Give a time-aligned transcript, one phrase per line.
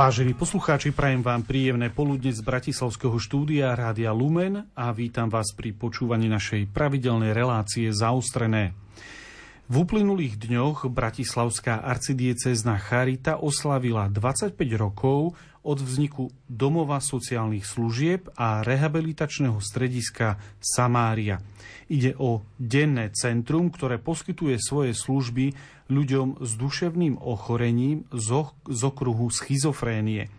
[0.00, 5.76] Vážení poslucháči, prajem vám príjemné poludne z Bratislavského štúdia Rádia Lumen a vítam vás pri
[5.76, 8.72] počúvaní našej pravidelnej relácie Zaostrené.
[9.68, 18.64] V uplynulých dňoch Bratislavská arcidiecezna Charita oslavila 25 rokov od vzniku Domova sociálnych služieb a
[18.64, 21.44] rehabilitačného strediska Samária.
[21.90, 25.58] Ide o denné centrum, ktoré poskytuje svoje služby
[25.90, 30.30] ľuďom s duševným ochorením z okruhu schizofrénie.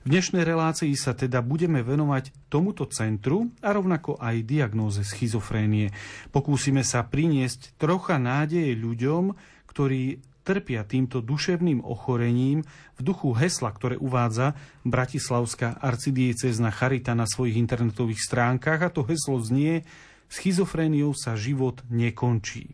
[0.00, 5.92] V dnešnej relácii sa teda budeme venovať tomuto centru a rovnako aj diagnóze schizofrénie.
[6.32, 9.36] Pokúsime sa priniesť trocha nádeje ľuďom,
[9.68, 12.64] ktorí trpia týmto duševným ochorením
[12.96, 14.56] v duchu hesla, ktoré uvádza
[14.88, 19.84] Bratislavská arcidiecezna Charita na svojich internetových stránkach a to heslo znie
[20.30, 22.70] Schizofréniou sa život nekončí.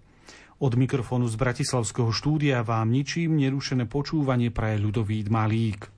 [0.60, 5.88] Od mikrofónu z Bratislavského štúdia vám ničím nerušené počúvanie praje ľudový Malík.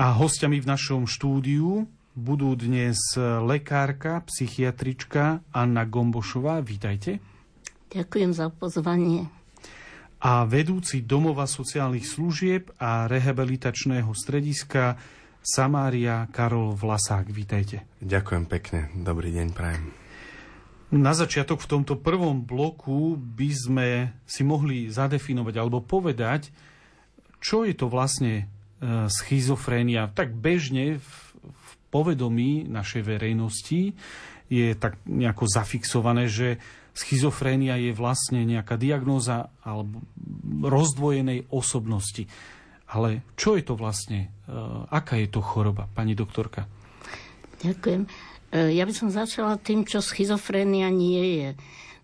[0.00, 1.84] A hostiami v našom štúdiu
[2.16, 2.96] budú dnes
[3.44, 6.64] lekárka, psychiatrička Anna Gombošová.
[6.64, 7.20] Vítajte.
[7.92, 9.28] Ďakujem za pozvanie.
[10.20, 14.96] A vedúci domova sociálnych služieb a rehabilitačného strediska
[15.40, 17.28] Samária Karol Vlasák.
[17.32, 17.88] Vítajte.
[18.04, 18.80] Ďakujem pekne.
[18.94, 19.84] Dobrý deň, prajem.
[20.94, 23.88] Na začiatok v tomto prvom bloku by sme
[24.28, 26.50] si mohli zadefinovať alebo povedať,
[27.40, 31.10] čo je to vlastne E, schizofrénia tak bežne v,
[31.44, 33.92] v povedomí našej verejnosti
[34.48, 36.56] je tak nejako zafixované, že
[36.96, 40.00] schizofrénia je vlastne nejaká diagnóza alebo
[40.64, 42.24] rozdvojenej osobnosti.
[42.90, 44.26] Ale čo je to vlastne?
[44.26, 44.28] E,
[44.90, 46.66] aká je to choroba, pani doktorka?
[47.62, 48.02] Ďakujem.
[48.04, 48.08] E,
[48.74, 51.50] ja by som začala tým, čo schizofrénia nie je.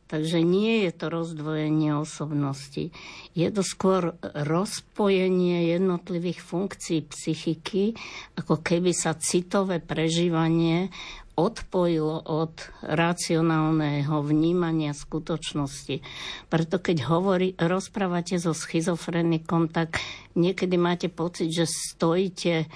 [0.07, 2.95] Takže nie je to rozdvojenie osobnosti.
[3.35, 7.99] Je to skôr rozpojenie jednotlivých funkcií psychiky,
[8.39, 10.95] ako keby sa citové prežívanie
[11.37, 16.01] odpojilo od racionálneho vnímania skutočnosti.
[16.49, 20.01] Preto keď hovorí, rozprávate so schizofrenikom, tak
[20.33, 22.67] niekedy máte pocit, že stojíte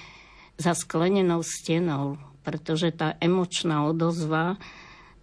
[0.61, 4.61] za sklenenou stenou, pretože tá emočná odozva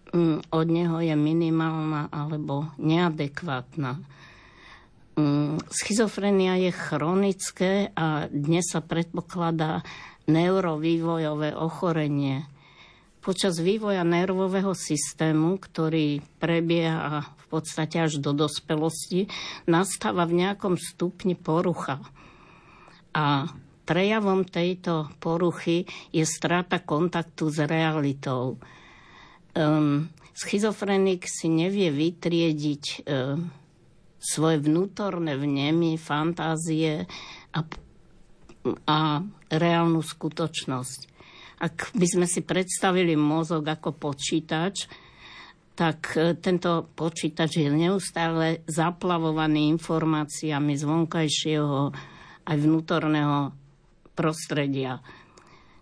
[0.08, 4.00] Mm, od neho je minimálna alebo neadekvátna.
[5.20, 9.84] Mm, schizofrenia je chronické a dnes sa predpokladá
[10.24, 12.48] neurovývojové ochorenie.
[13.28, 19.28] Počas vývoja nervového systému, ktorý prebieha v podstate až do dospelosti,
[19.68, 22.00] nastáva v nejakom stupni porucha.
[23.12, 23.52] A
[23.84, 28.56] prejavom tejto poruchy je strata kontaktu s realitou
[29.58, 33.50] um, schizofrenik si nevie vytriediť um,
[34.18, 37.04] svoje vnútorné vnemy, fantázie
[37.52, 37.60] a,
[38.88, 38.98] a
[39.52, 41.17] reálnu skutočnosť.
[41.58, 44.86] Ak by sme si predstavili mozog ako počítač,
[45.74, 51.78] tak e, tento počítač je neustále zaplavovaný informáciami z vonkajšieho
[52.48, 53.54] aj vnútorného
[54.14, 54.98] prostredia,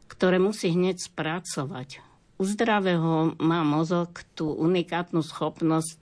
[0.09, 2.07] ktoré musí hneď spracovať
[2.37, 5.97] u zdravého má mozog tú unikátnu schopnosť,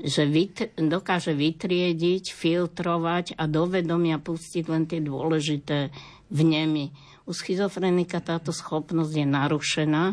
[0.00, 5.92] že vyt- dokáže vytriediť, filtrovať a do vedomia pustiť len tie dôležité
[6.32, 6.94] vnemy.
[7.22, 10.04] U schizofrenika táto schopnosť je narušená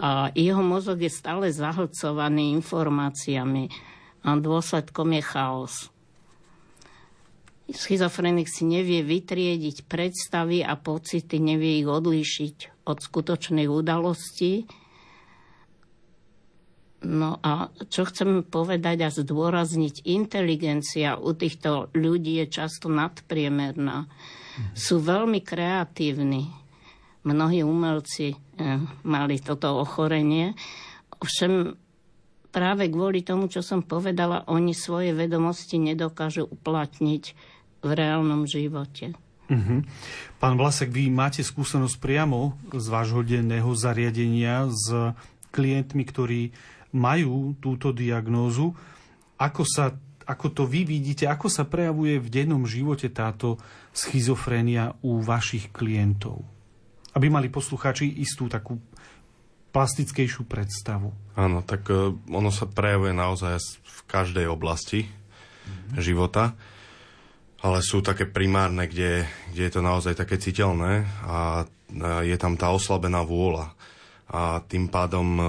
[0.00, 3.68] a jeho mozog je stále zahlcovaný informáciami
[4.24, 5.74] a dôsledkom je chaos.
[7.72, 14.66] Schizofrenik si nevie vytriediť predstavy a pocity, nevie ich odlíšiť od skutočných udalostí.
[17.02, 24.06] No a čo chcem povedať a zdôrazniť, inteligencia u týchto ľudí je často nadpriemerná.
[24.72, 26.48] Sú veľmi kreatívni.
[27.22, 30.52] Mnohí umelci eh, mali toto ochorenie.
[31.22, 31.78] Ovšem
[32.52, 37.24] práve kvôli tomu, čo som povedala, oni svoje vedomosti nedokážu uplatniť
[37.82, 39.16] v reálnom živote.
[39.52, 39.84] Uh-huh.
[40.38, 45.12] Pán Vlasek, vy máte skúsenosť priamo z vášho denného zariadenia s
[45.52, 46.42] klientmi, ktorí
[46.94, 48.72] majú túto diagnózu.
[49.36, 49.92] Ako, sa,
[50.26, 53.58] ako to vy vidíte, ako sa prejavuje v dennom živote táto
[53.90, 56.42] schizofrénia u vašich klientov?
[57.12, 58.80] Aby mali poslucháči istú takú
[59.72, 61.12] plastickejšiu predstavu.
[61.32, 65.96] Áno, tak e, ono sa prejavuje naozaj v každej oblasti mm-hmm.
[65.96, 66.52] života
[67.62, 69.24] ale sú také primárne, kde,
[69.54, 71.64] kde je to naozaj také citeľné a
[72.26, 73.70] je tam tá oslabená vôľa.
[74.32, 75.44] A tým pádom, e,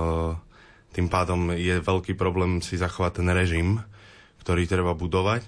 [0.93, 3.81] tým pádom je veľký problém si zachovať ten režim,
[4.43, 5.47] ktorý treba budovať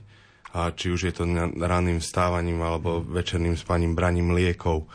[0.55, 1.27] a či už je to
[1.59, 4.87] ranným vstávaním alebo večerným spaním, braním liekov,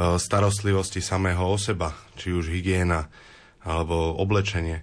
[0.00, 3.12] starostlivosti samého o seba, či už hygiena
[3.60, 4.80] alebo oblečenie.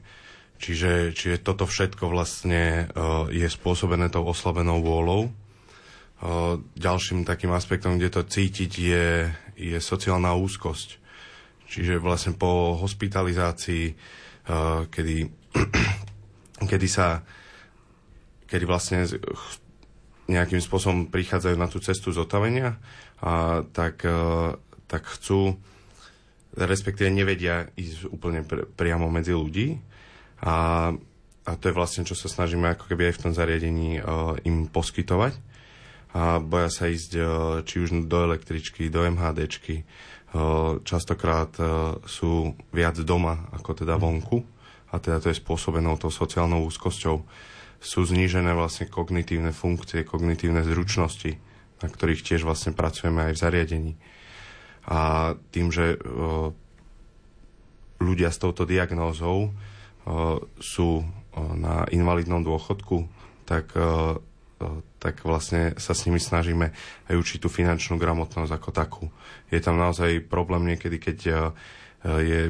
[0.61, 2.93] Čiže, čiže toto všetko vlastne
[3.33, 5.33] je spôsobené tou oslabenou vôľou.
[6.77, 9.07] Ďalším takým aspektom, kde to cítiť, je,
[9.57, 11.01] je sociálna úzkosť.
[11.69, 13.97] Čiže vlastne po hospitalizácii,
[14.93, 15.17] kedy,
[16.69, 17.23] kedy sa
[18.49, 19.05] kedy vlastne
[20.29, 22.77] nejakým spôsobom prichádzajú na tú cestu zotavenia,
[23.19, 24.53] a tak, e,
[24.85, 25.57] tak chcú,
[26.55, 29.81] respektíve nevedia ísť úplne pr- priamo medzi ľudí.
[30.45, 30.89] A,
[31.43, 34.71] a to je vlastne, čo sa snažíme ako keby aj v tom zariadení uh, im
[34.71, 35.35] poskytovať.
[36.15, 37.25] A boja sa ísť uh,
[37.67, 39.83] či už do električky, do MHDčky.
[40.85, 41.49] Častokrát
[42.05, 44.45] sú viac doma ako teda vonku.
[44.93, 47.25] A teda to je spôsobenou tou sociálnou úzkosťou
[47.79, 51.39] sú znížené vlastne kognitívne funkcie, kognitívne zručnosti,
[51.79, 53.93] na ktorých tiež vlastne pracujeme aj v zariadení.
[54.87, 56.51] A tým, že o,
[58.03, 59.51] ľudia s touto diagnózou o,
[60.59, 61.03] sú o,
[61.55, 63.07] na invalidnom dôchodku,
[63.49, 63.73] tak,
[65.01, 66.69] tak vlastne sa s nimi snažíme
[67.09, 69.05] aj učiť tú finančnú gramotnosť ako takú.
[69.49, 71.17] Je tam naozaj problém niekedy, keď
[72.05, 72.41] je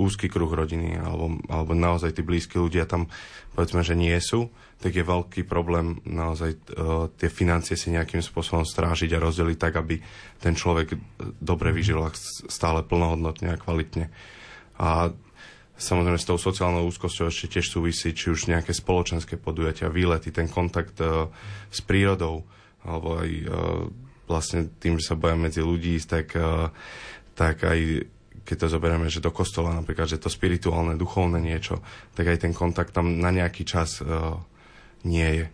[0.00, 3.12] úzky kruh rodiny alebo, alebo naozaj tí blízki ľudia tam
[3.52, 4.48] povedzme, že nie sú,
[4.80, 9.76] tak je veľký problém naozaj uh, tie financie si nejakým spôsobom strážiť a rozdeliť tak,
[9.76, 10.00] aby
[10.40, 10.96] ten človek
[11.36, 12.08] dobre vyžil a
[12.48, 14.08] stále plnohodnotne a kvalitne.
[14.80, 15.12] A
[15.76, 20.48] samozrejme s tou sociálnou úzkosťou ešte tiež súvisí, či už nejaké spoločenské podujatia, výlety, ten
[20.48, 21.28] kontakt uh,
[21.68, 22.48] s prírodou,
[22.80, 23.84] alebo aj uh,
[24.30, 26.38] vlastne tým, že sa bojím medzi ľudí, tak,
[27.34, 28.06] tak aj
[28.44, 31.80] keď to zoberieme, že do kostola napríklad, že to spirituálne, duchovné niečo,
[32.14, 34.38] tak aj ten kontakt tam na nejaký čas uh,
[35.04, 35.46] nie je.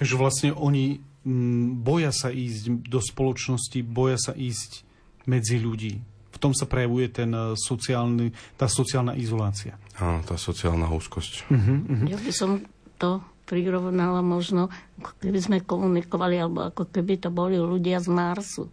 [0.00, 4.84] Takže vlastne oni m, boja sa ísť do spoločnosti, boja sa ísť
[5.28, 6.00] medzi ľudí.
[6.30, 9.76] V tom sa prejavuje ten uh, sociálny, tá sociálna izolácia.
[10.00, 11.52] Áno, tá sociálna úzkosť.
[11.52, 12.06] Uh-huh, uh-huh.
[12.08, 12.64] Ja by som
[12.96, 14.70] to prirovnala možno,
[15.18, 18.70] keby sme komunikovali, alebo ako keby to boli ľudia z Marsu.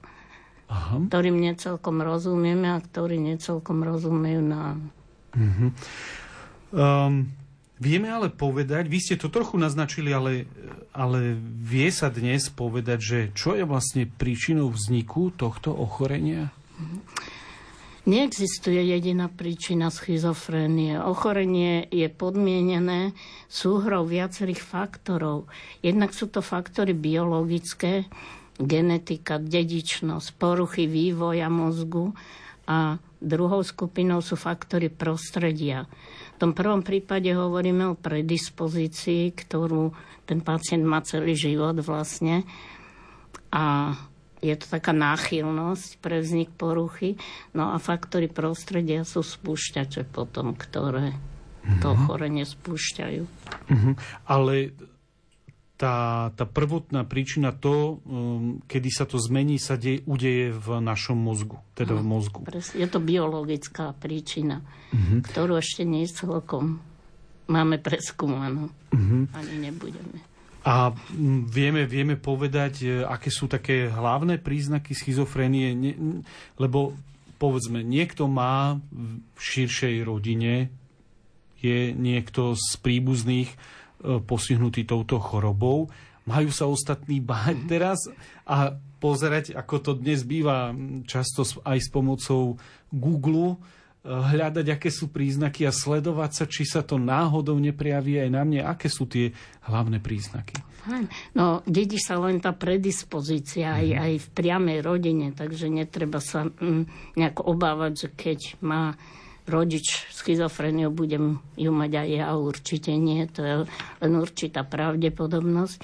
[0.68, 1.00] Aha.
[1.08, 4.92] ktorým necelkom rozumieme a ktorí necelkom rozumejú nám.
[5.31, 5.72] Uh-huh.
[6.75, 7.31] Um,
[7.80, 10.44] vieme ale povedať, vy ste to trochu naznačili, ale,
[10.92, 16.52] ale vie sa dnes povedať, že čo je vlastne príčinou vzniku tohto ochorenia?
[18.08, 20.96] Neexistuje jediná príčina schizofrénie.
[21.00, 23.12] Ochorenie je podmienené
[23.52, 25.52] súhrou viacerých faktorov.
[25.84, 28.08] Jednak sú to faktory biologické,
[28.57, 32.13] genetika, dedičnosť, poruchy vývoja mozgu
[32.65, 35.86] a druhou skupinou sú faktory prostredia.
[36.36, 39.94] V tom prvom prípade hovoríme o predispozícii, ktorú
[40.27, 42.45] ten pacient má celý život vlastne
[43.50, 43.95] a
[44.38, 47.18] je to taká náchylnosť pre vznik poruchy.
[47.57, 51.18] No a faktory prostredia sú spúšťače potom, ktoré
[51.81, 51.95] to mhm.
[51.97, 53.23] ochorenie spúšťajú.
[53.68, 53.94] Mm-hmm.
[54.30, 54.71] Ale
[55.78, 61.16] tá, tá prvotná príčina, to, um, kedy sa to zmení, sa de, udeje v našom
[61.16, 62.42] mozgu, teda v mozgu.
[62.50, 62.81] Presne.
[62.81, 65.22] Je to biologická príčina, uh-huh.
[65.22, 66.81] ktorú ešte nie celkom
[67.46, 68.74] máme preskúmanú.
[68.90, 69.30] Uh-huh.
[69.38, 70.26] Ani nebudeme.
[70.68, 70.92] A
[71.48, 75.94] vieme, vieme povedať, e, aké sú také hlavné príznaky schizofrénie, ne,
[76.60, 76.92] lebo
[77.38, 80.74] povedzme, niekto má v širšej rodine,
[81.62, 83.50] je niekto z príbuzných,
[84.01, 85.89] postihnutí touto chorobou.
[86.27, 87.68] Majú sa ostatní báť mhm.
[87.71, 87.99] teraz
[88.44, 90.73] a pozerať, ako to dnes býva
[91.06, 92.57] často aj s pomocou
[92.89, 93.57] Google, e,
[94.09, 98.61] hľadať, aké sú príznaky a sledovať sa, či sa to náhodou neprijaví aj na mne.
[98.66, 99.31] Aké sú tie
[99.69, 100.57] hlavné príznaky?
[101.35, 103.97] No, dedí sa len tá predispozícia aj, mhm.
[104.01, 108.97] aj v priamej rodine, takže netreba sa mm, nejako obávať, že keď má
[109.47, 113.56] rodič schizofreniu, budem ju mať aj ja, určite nie, to je
[114.04, 115.77] len určitá pravdepodobnosť.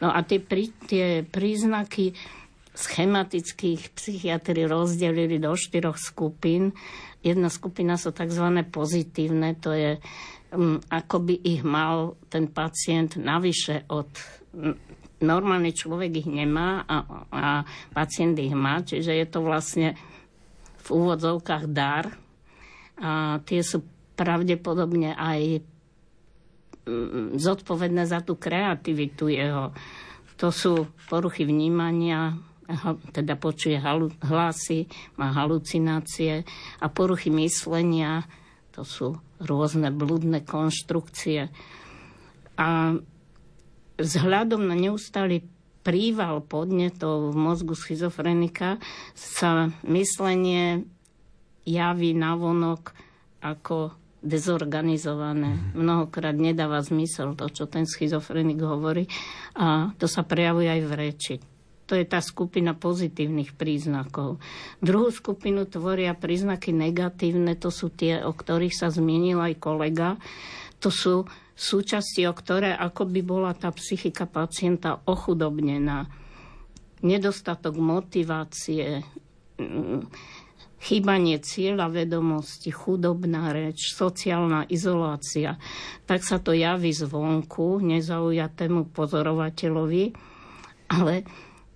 [0.00, 2.16] No a tie, prí, tie príznaky
[2.72, 6.72] schematických psychiatri rozdelili do štyroch skupín.
[7.20, 8.64] Jedna skupina sú tzv.
[8.72, 10.00] pozitívne, to je
[10.56, 14.08] um, ako by ich mal ten pacient navyše od
[15.20, 16.96] normálny človek ich nemá a,
[17.28, 17.44] a
[17.92, 19.92] pacient ich má, čiže je to vlastne
[20.80, 22.08] v úvodzovkách dar,
[23.00, 23.80] a tie sú
[24.12, 25.64] pravdepodobne aj
[26.84, 29.72] mm, zodpovedné za tú kreativitu jeho.
[30.36, 32.36] To sú poruchy vnímania,
[33.16, 33.80] teda počuje
[34.24, 36.44] hlasy, má halucinácie
[36.80, 38.24] a poruchy myslenia,
[38.70, 41.48] to sú rôzne blúdne konštrukcie.
[42.60, 42.68] A
[43.96, 45.48] vzhľadom na neustály
[45.80, 48.76] príval podnetov v mozgu schizofrenika
[49.16, 50.84] sa myslenie
[51.64, 52.92] javí navonok
[53.40, 55.56] ako dezorganizované.
[55.56, 55.80] Mm.
[55.80, 59.08] Mnohokrát nedáva zmysel to, čo ten schizofrenik hovorí
[59.56, 61.34] a to sa prejavuje aj v reči.
[61.88, 64.38] To je tá skupina pozitívnych príznakov.
[64.78, 70.14] Druhú skupinu tvoria príznaky negatívne, to sú tie, o ktorých sa zmienil aj kolega.
[70.78, 71.26] To sú
[71.58, 76.06] súčasti, o ktoré ako by bola tá psychika pacienta ochudobnená.
[77.02, 79.02] Nedostatok motivácie,
[80.80, 85.60] chýbanie cieľa vedomosti, chudobná reč, sociálna izolácia,
[86.08, 90.04] tak sa to javí zvonku nezaujatému pozorovateľovi,
[90.88, 91.14] ale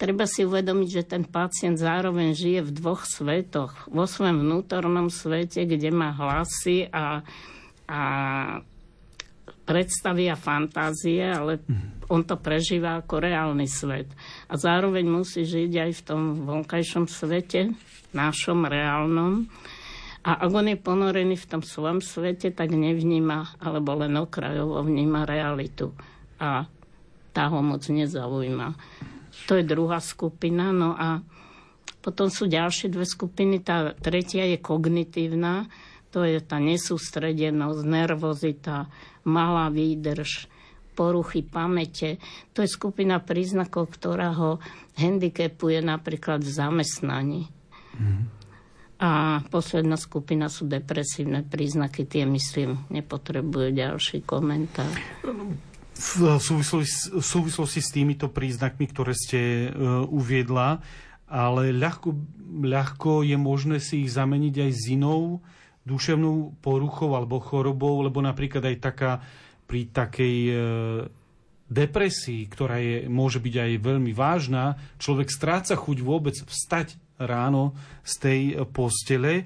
[0.01, 3.93] treba si uvedomiť, že ten pacient zároveň žije v dvoch svetoch.
[3.93, 7.21] Vo svojom vnútornom svete, kde má hlasy a,
[7.85, 8.01] a
[9.65, 11.65] predstavy a fantázie, ale
[12.13, 14.13] on to prežíva ako reálny svet.
[14.53, 17.73] A zároveň musí žiť aj v tom vonkajšom svete,
[18.13, 19.49] našom reálnom.
[20.25, 25.29] A ak on je ponorený v tom svojom svete, tak nevníma, alebo len okrajovo vníma
[25.29, 25.93] realitu.
[26.41, 26.65] A
[27.35, 28.73] tá ho moc nezaujíma.
[29.51, 30.73] To je druhá skupina.
[30.73, 31.21] No a
[32.01, 33.61] potom sú ďalšie dve skupiny.
[33.61, 35.69] Tá tretia je kognitívna.
[36.15, 38.87] To je tá nesústredenosť, nervozita,
[39.25, 40.49] malá výdrž,
[40.95, 42.23] poruchy pamäte.
[42.55, 44.63] To je skupina príznakov, ktorá ho
[44.95, 47.43] handicapuje napríklad v zamestnaní.
[47.99, 48.31] Mm.
[49.03, 54.89] A posledná skupina sú depresívne príznaky, tie myslím, nepotrebujú ďalší komentár.
[55.95, 60.79] V súvislosti, súvislosti s týmito príznakmi, ktoré ste uh, uviedla,
[61.27, 62.15] ale ľahko,
[62.63, 65.43] ľahko je možné si ich zameniť aj s inou
[65.85, 69.13] duševnou poruchou alebo chorobou, lebo napríklad aj taká
[69.65, 70.55] pri takej e,
[71.69, 78.13] depresii, ktorá je, môže byť aj veľmi vážna, človek stráca chuť vôbec vstať ráno z
[78.21, 78.41] tej
[78.73, 79.45] postele, e,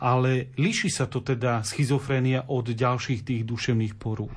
[0.00, 4.32] ale líši sa to teda schizofrénia od ďalších tých duševných porúch.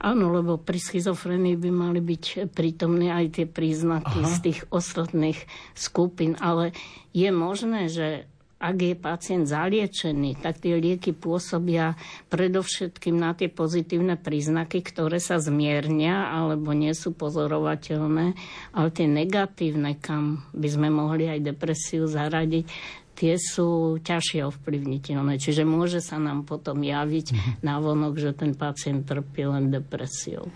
[0.00, 4.32] Áno, lebo pri schizofrenii by mali byť prítomné aj tie príznaky Aha.
[4.32, 5.36] z tých ostatných
[5.76, 6.72] skupín, ale
[7.12, 8.24] je možné, že
[8.60, 11.96] ak je pacient zaliečený, tak tie lieky pôsobia
[12.28, 18.36] predovšetkým na tie pozitívne príznaky, ktoré sa zmiernia alebo nie sú pozorovateľné,
[18.76, 22.68] ale tie negatívne, kam by sme mohli aj depresiu zaradiť,
[23.16, 25.40] tie sú ťažšie ovplyvniteľné.
[25.40, 27.54] Čiže môže sa nám potom javiť mm-hmm.
[27.64, 30.52] návonok, že ten pacient trpí len depresiou.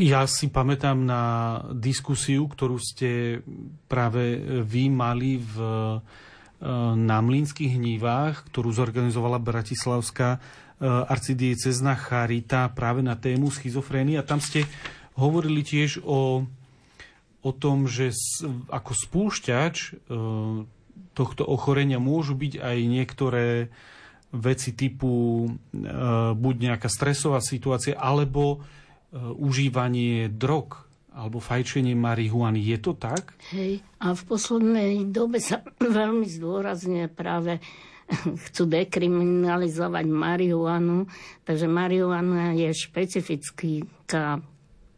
[0.00, 1.22] Ja si pamätám na
[1.76, 3.40] diskusiu, ktorú ste
[3.84, 5.56] práve vy mali v
[6.94, 10.38] na mlínskych hnívách, ktorú zorganizovala Bratislavská e,
[10.84, 14.20] arcidiecezna Charita práve na tému schizofrénie.
[14.20, 14.68] A tam ste
[15.16, 16.44] hovorili tiež o,
[17.40, 18.12] o tom, že
[18.68, 19.90] ako spúšťač e,
[21.16, 23.46] tohto ochorenia môžu byť aj niektoré
[24.28, 25.50] veci typu e,
[26.36, 28.62] buď nejaká stresová situácia, alebo
[29.10, 32.62] užívanie drog alebo fajčenie marihuany.
[32.62, 33.34] Je to tak?
[33.50, 33.82] Hej.
[33.98, 35.62] A v poslednej dobe sa
[36.00, 37.58] veľmi zdôrazne práve
[38.50, 41.10] chcú dekriminalizovať marihuanu.
[41.42, 44.38] Takže marihuana je špecifická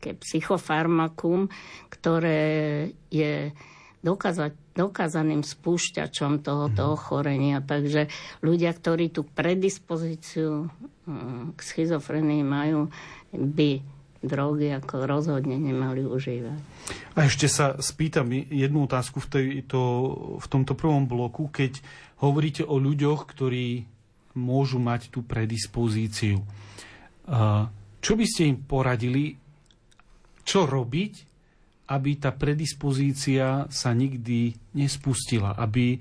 [0.02, 1.46] psychofarmakum,
[1.86, 3.54] ktoré je
[4.02, 6.92] dokázať, dokázaným spúšťačom tohoto mhm.
[6.92, 7.58] ochorenia.
[7.62, 8.10] Takže
[8.42, 10.66] ľudia, ktorí tú predispozíciu
[11.06, 12.90] hm, k schizofrenii majú,
[13.32, 16.58] by drogy ako rozhodne nemali užívať.
[17.18, 19.80] A ešte sa spýtam jednu otázku v, tejto,
[20.38, 21.82] v tomto prvom bloku, keď
[22.22, 23.84] hovoríte o ľuďoch, ktorí
[24.38, 26.40] môžu mať tú predispozíciu.
[28.02, 29.36] Čo by ste im poradili,
[30.42, 31.12] čo robiť,
[31.92, 36.00] aby tá predispozícia sa nikdy nespustila, aby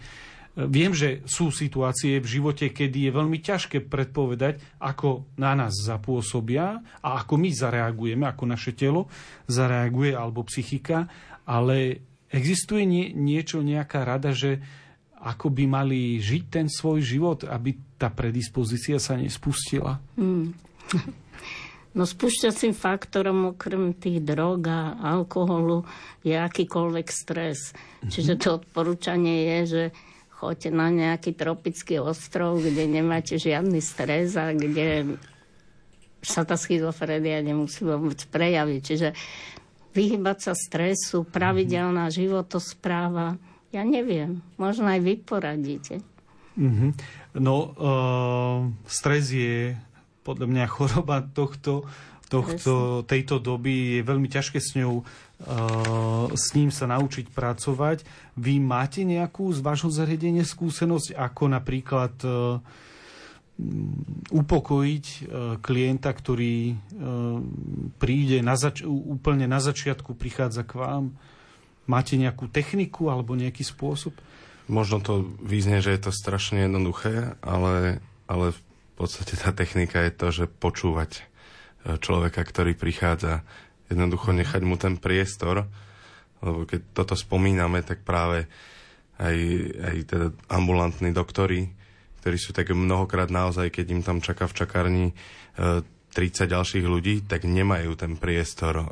[0.51, 6.83] Viem, že sú situácie v živote, kedy je veľmi ťažké predpovedať, ako na nás zapôsobia
[6.99, 9.07] a ako my zareagujeme, ako naše telo
[9.47, 11.07] zareaguje alebo psychika,
[11.47, 14.59] ale existuje nie, niečo, nejaká rada, že
[15.23, 20.03] ako by mali žiť ten svoj život, aby tá predispozícia sa nespustila?
[20.19, 20.51] Hmm.
[21.91, 25.83] No spúšťacím faktorom okrem tých drog a alkoholu
[26.23, 27.75] je akýkoľvek stres.
[28.07, 29.83] Čiže to odporúčanie je, že
[30.41, 35.13] choďte na nejaký tropický ostrov, kde nemáte žiadny stres a kde
[36.25, 38.81] sa tá schizofrenia nemusí vôbec prejaviť.
[38.81, 39.09] Čiže
[39.93, 43.37] vyhybať sa stresu, pravidelná životospráva,
[43.69, 46.01] ja neviem, možno aj vy poradíte.
[46.57, 46.91] Mm-hmm.
[47.37, 49.77] No, uh, stres je
[50.25, 51.85] podľa mňa choroba tohto,
[52.27, 53.99] tohto, tejto doby.
[53.99, 55.05] Je veľmi ťažké s ňou
[56.31, 58.05] s ním sa naučiť pracovať.
[58.37, 62.13] Vy máte nejakú z vášho zariadenia skúsenosť, ako napríklad
[64.31, 65.05] upokojiť
[65.61, 66.77] klienta, ktorý
[68.01, 71.05] príde na zač- úplne na začiatku, prichádza k vám?
[71.85, 74.13] Máte nejakú techniku alebo nejaký spôsob?
[74.71, 78.61] Možno to vyznie, že je to strašne jednoduché, ale, ale v
[78.95, 81.21] podstate tá technika je to, že počúvať e,
[81.99, 83.43] človeka, ktorý prichádza,
[83.91, 85.67] jednoducho nechať mu ten priestor,
[86.41, 88.49] lebo keď toto spomíname, tak práve
[89.21, 89.37] aj,
[89.77, 91.69] aj teda ambulantní doktori,
[92.21, 95.07] ktorí sú tak mnohokrát naozaj, keď im tam čaká v čakárni
[95.57, 98.87] 30 e, ďalších ľudí, tak nemajú ten priestor uh,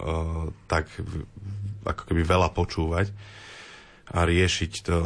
[0.70, 0.90] tak
[1.86, 3.10] ako keby veľa počúvať
[4.10, 4.98] a riešiť to,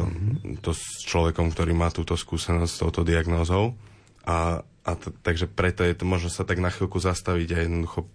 [0.64, 3.76] to s človekom, ktorý má túto skúsenosť s touto diagnózou.
[4.24, 8.08] A, a t- takže preto je to možno sa tak na chvíľku zastaviť a jednoducho,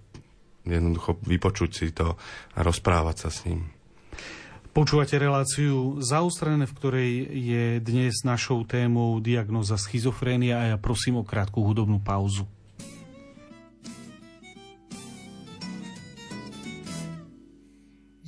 [0.69, 2.13] jednoducho vypočuť si to
[2.53, 3.67] a rozprávať sa s ním.
[4.69, 11.25] Počúvate reláciu zaustrené, v ktorej je dnes našou témou diagnoza schizofrénia a ja prosím o
[11.25, 12.45] krátku hudobnú pauzu.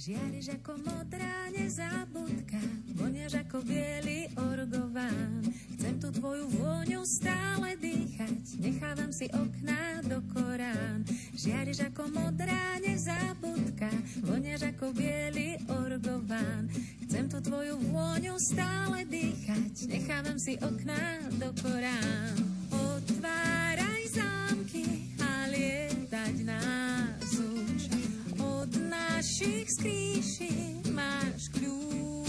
[0.02, 2.58] Žiariš ako modrá nezábudka,
[2.98, 5.46] voniaš ako biely orgován.
[5.78, 7.61] Chcem tu tvoju vôňu stále
[8.62, 11.01] nechávam si okná do Korán.
[11.34, 13.89] Žiariš ako modrá nezábudka,
[14.22, 16.70] voniaš ako biely orgován.
[17.10, 22.38] Chcem tu tvoju vôňu stále dýchať, nechávam si okná do Korán.
[22.70, 27.81] Otváraj zámky a lietať nás už
[28.38, 32.21] od našich skríši máš kľúč.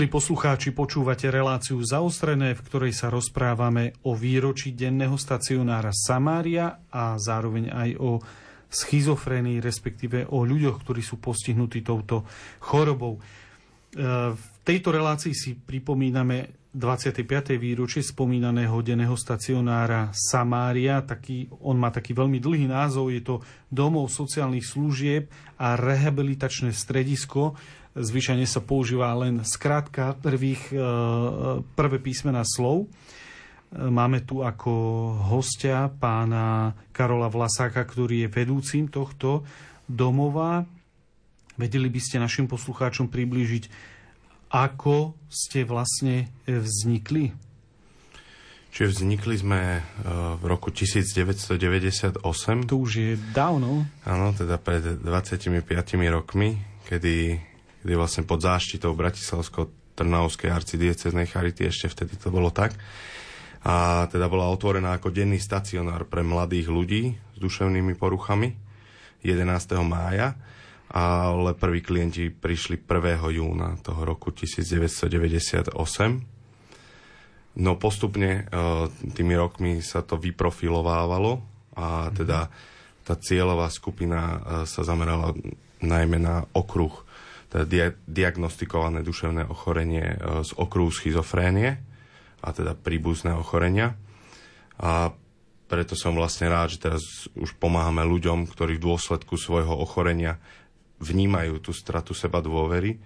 [0.00, 7.20] Milí poslucháči, počúvate reláciu zaostrené, v ktorej sa rozprávame o výročí denného stacionára Samária a
[7.20, 8.16] zároveň aj o
[8.72, 12.24] schizofrénii, respektíve o ľuďoch, ktorí sú postihnutí touto
[12.64, 13.20] chorobou.
[13.92, 17.60] E, V tejto relácii si pripomíname 25.
[17.60, 21.04] výročie spomínaného denného stacionára Samária.
[21.04, 25.28] Taký, on má taký veľmi dlhý názov, je to domov sociálnych služieb
[25.60, 27.52] a rehabilitačné stredisko.
[27.90, 30.78] Zvyčajne sa používa len skrátka prvých, e,
[31.74, 32.86] prvé písmená slov.
[32.86, 32.88] E,
[33.90, 34.70] Máme tu ako
[35.26, 39.42] hostia pána Karola Vlasáka, ktorý je vedúcim tohto
[39.90, 40.62] domova.
[41.58, 43.66] Vedeli by ste našim poslucháčom priblížiť,
[44.54, 47.34] ako ste vlastne vznikli?
[48.70, 49.80] Čiže vznikli sme e,
[50.38, 52.22] v roku 1998.
[52.70, 53.82] To už je dávno.
[54.06, 55.58] Áno, teda pred 25
[56.06, 56.54] rokmi,
[56.86, 57.49] kedy,
[57.80, 62.72] kedy vlastne pod záštitou Bratislavského Trnavskej arcidieceznej charity, ešte vtedy to bolo tak.
[63.60, 68.56] A teda bola otvorená ako denný stacionár pre mladých ľudí s duševnými poruchami
[69.20, 69.44] 11.
[69.84, 70.32] mája,
[70.88, 73.20] ale prví klienti prišli 1.
[73.36, 75.76] júna toho roku 1998.
[77.60, 78.48] No postupne
[79.12, 81.44] tými rokmi sa to vyprofilovávalo
[81.76, 82.48] a teda
[83.04, 85.36] tá cieľová skupina sa zamerala
[85.84, 87.04] najmä na okruh,
[87.50, 91.90] teda dia- diagnostikované duševné ochorenie e, z okruhu schizofrénie,
[92.40, 93.96] a teda príbuzné ochorenia.
[94.80, 95.12] A
[95.68, 97.02] preto som vlastne rád, že teraz
[97.36, 100.40] už pomáhame ľuďom, ktorí v dôsledku svojho ochorenia
[100.98, 102.98] vnímajú tú stratu seba dôvery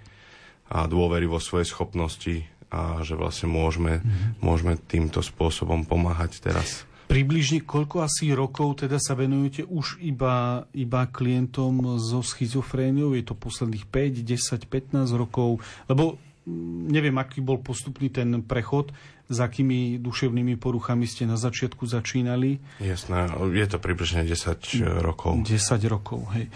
[0.71, 4.43] a dôvery vo svoje schopnosti a že vlastne môžeme, mm-hmm.
[4.43, 6.89] môžeme týmto spôsobom pomáhať teraz.
[7.05, 13.13] Približne koľko asi rokov teda sa venujete už iba, iba klientom so schizofréniou?
[13.13, 15.61] Je to posledných 5, 10, 15 rokov?
[15.85, 16.17] Lebo
[16.49, 18.91] mm, neviem, aký bol postupný ten prechod,
[19.25, 22.61] s akými duševnými poruchami ste na začiatku začínali.
[22.77, 25.41] Jasné, je to približne 10 rokov.
[25.49, 26.53] 10 rokov, hej.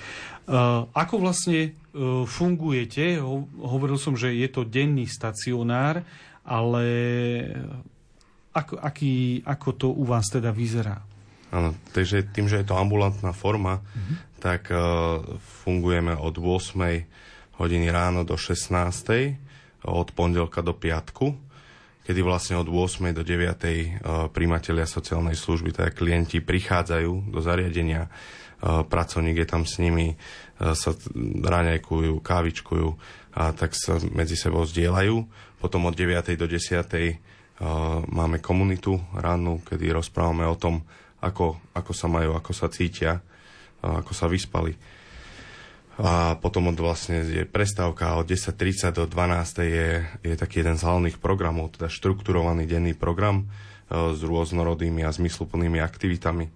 [0.48, 3.20] Uh, ako vlastne uh, fungujete?
[3.20, 6.04] Ho, hovoril som, že je to denný stacionár,
[6.44, 6.84] ale
[8.52, 10.98] ako, aký, ako to u vás teda vyzerá?
[11.48, 14.16] Áno, takže tým, že je to ambulantná forma, mm-hmm.
[14.40, 15.24] tak uh,
[15.64, 19.88] fungujeme od 8 hodiny ráno do 16.
[19.88, 21.32] od pondelka do piatku,
[22.04, 23.32] kedy vlastne od 8 do 9.
[23.40, 30.20] Uh, príjmatelia sociálnej služby, teda klienti prichádzajú do zariadenia, uh, pracovník je tam s nimi,
[30.60, 30.92] uh, sa
[31.48, 32.88] raňajkujú, kávičkujú
[33.40, 35.16] a tak sa medzi sebou zdieľajú.
[35.64, 36.36] Potom od 9.
[36.36, 36.84] do 10
[38.06, 40.82] máme komunitu ránu, kedy rozprávame o tom,
[41.18, 43.18] ako, ako sa majú, ako sa cítia,
[43.82, 44.78] ako sa vyspali.
[45.98, 49.88] A potom od vlastne je prestávka od 10.30 do 12.00 je,
[50.22, 53.50] je taký jeden z hlavných programov, teda štrukturovaný denný program
[53.90, 56.46] s rôznorodými a zmysluplnými aktivitami.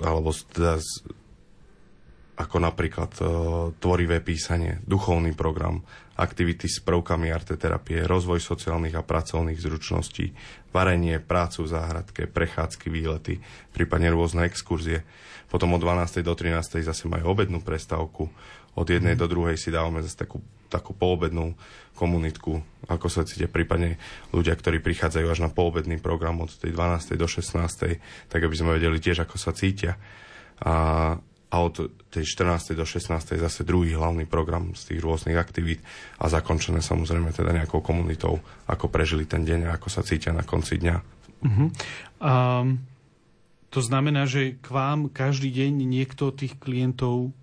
[0.00, 0.80] alebo teda
[2.40, 3.12] ako napríklad
[3.84, 5.84] tvorivé písanie, duchovný program,
[6.20, 10.36] aktivity s prvkami arteterapie, rozvoj sociálnych a pracovných zručností,
[10.68, 13.40] varenie, prácu v záhradke, prechádzky, výlety,
[13.72, 15.02] prípadne rôzne exkurzie.
[15.48, 16.20] Potom od 12.
[16.20, 16.84] do 13.
[16.84, 18.28] zase majú obednú prestávku.
[18.78, 19.20] Od jednej mm.
[19.20, 20.38] do druhej si dávame zase takú,
[20.70, 21.58] takú poobednú
[21.98, 23.98] komunitku, ako sa cítia prípadne
[24.30, 27.18] ľudia, ktorí prichádzajú až na poobedný program od tej 12.
[27.18, 27.98] do 16.
[28.30, 29.98] tak aby sme vedeli tiež, ako sa cítia.
[30.60, 31.16] A
[31.50, 32.78] a od tej 14.
[32.78, 33.10] do 16.
[33.34, 35.82] zase druhý hlavný program z tých rôznych aktivít
[36.22, 38.38] a zakončené samozrejme teda nejakou komunitou,
[38.70, 40.96] ako prežili ten deň a ako sa cítia na konci dňa.
[41.42, 41.68] Uh-huh.
[42.22, 42.86] Um,
[43.74, 47.34] to znamená, že k vám každý deň niekto tých klientov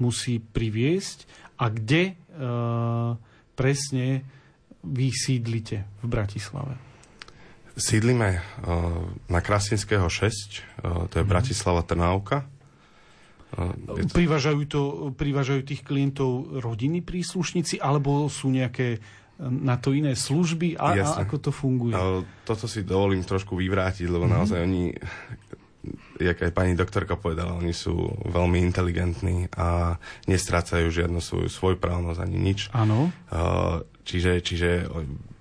[0.00, 1.28] musí priviesť
[1.60, 3.20] a kde uh,
[3.52, 4.24] presne
[4.80, 6.74] vy sídlite v Bratislave?
[7.76, 11.28] Sídlime uh, na Krasinského 6, uh, to je uh-huh.
[11.28, 12.51] Bratislava Trnávka
[14.12, 19.00] Privážajú, to, privážajú tých klientov rodiny príslušníci, alebo sú nejaké
[19.42, 21.96] na to iné služby a, a ako to funguje?
[21.98, 24.36] A toto si dovolím trošku vyvrátiť, lebo mm-hmm.
[24.38, 24.94] naozaj oni,
[26.22, 29.98] jak aj pani doktorka povedala, oni sú veľmi inteligentní a
[30.30, 32.70] nestrácajú žiadnu svoju svojprávnosť ani nič.
[32.70, 33.10] Áno.
[34.06, 34.86] Čiže, čiže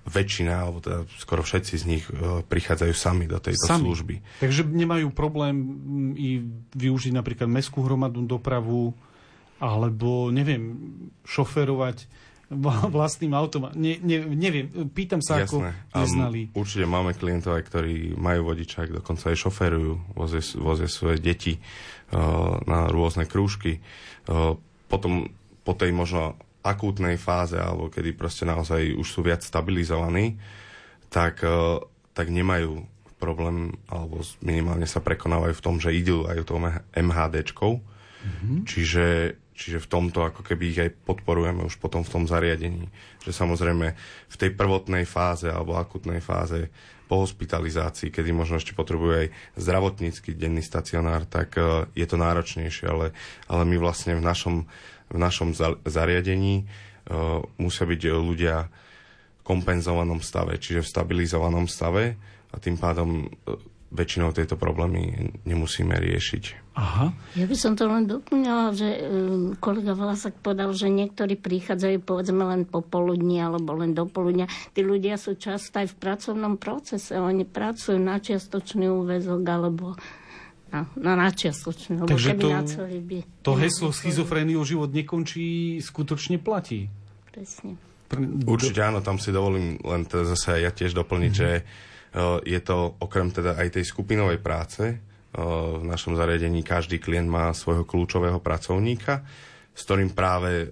[0.01, 3.85] väčšina, alebo teda skoro všetci z nich e, prichádzajú sami do tejto sami.
[3.85, 4.15] služby.
[4.41, 5.55] Takže nemajú problém
[6.17, 6.41] i
[6.73, 8.97] využiť napríklad mestskú hromadnú dopravu,
[9.61, 10.73] alebo neviem,
[11.21, 12.09] šoferovať
[12.97, 13.71] vlastným autom.
[13.77, 15.47] Ne, ne, neviem, pýtam sa, Jasné.
[15.47, 15.57] ako
[15.95, 16.41] neznali.
[16.51, 22.59] Um, určite máme klientov, ktorí majú vodičák, dokonca aj šoferujú, vozia, vozia svoje deti uh,
[22.67, 23.79] na rôzne krúžky.
[24.27, 24.59] Uh,
[24.91, 25.31] potom
[25.63, 30.37] po tej možno akútnej fáze, alebo kedy proste naozaj už sú viac stabilizovaní,
[31.09, 31.81] tak, e,
[32.13, 32.85] tak nemajú
[33.21, 36.57] problém, alebo minimálne sa prekonávajú v tom, že idú aj tou
[36.97, 37.77] MHDčkou.
[38.21, 38.57] Mm-hmm.
[38.65, 39.05] Čiže,
[39.53, 42.89] čiže v tomto ako keby ich aj podporujeme už potom v tom zariadení.
[43.21, 43.87] Že samozrejme
[44.29, 46.73] v tej prvotnej fáze alebo akutnej fáze
[47.05, 49.27] po hospitalizácii, kedy možno ešte potrebujú aj
[49.59, 53.11] zdravotnícky denný stacionár, tak uh, je to náročnejšie, ale,
[53.51, 54.63] ale my vlastne v našom
[55.11, 55.51] v našom
[55.85, 56.65] zariadení e,
[57.59, 62.15] musia byť ľudia v kompenzovanom stave, čiže v stabilizovanom stave
[62.51, 63.27] a tým pádom e,
[63.91, 66.71] väčšinou tieto problémy nemusíme riešiť.
[66.79, 67.11] Aha.
[67.35, 72.47] Ja by som to len doplňala, že um, kolega Vlasak povedal, že niektorí prichádzajú povedzme
[72.47, 74.47] len popoludní alebo len do poludnia.
[74.71, 77.19] Tí ľudia sú často aj v pracovnom procese.
[77.19, 79.99] Oni pracujú na čiastočný úvezok alebo
[80.71, 83.17] No, na, na čiastočne, lebo Takže keby to, na celý by...
[83.43, 86.87] To heslo schizofréniou život nekončí skutočne platí.
[87.27, 87.75] Presne.
[88.47, 91.67] Určite áno, tam si dovolím len teda zase ja tiež doplniť, mm-hmm.
[92.11, 94.99] že je to okrem teda aj tej skupinovej práce,
[95.31, 99.23] v našom zariadení každý klient má svojho kľúčového pracovníka,
[99.71, 100.67] s ktorým práve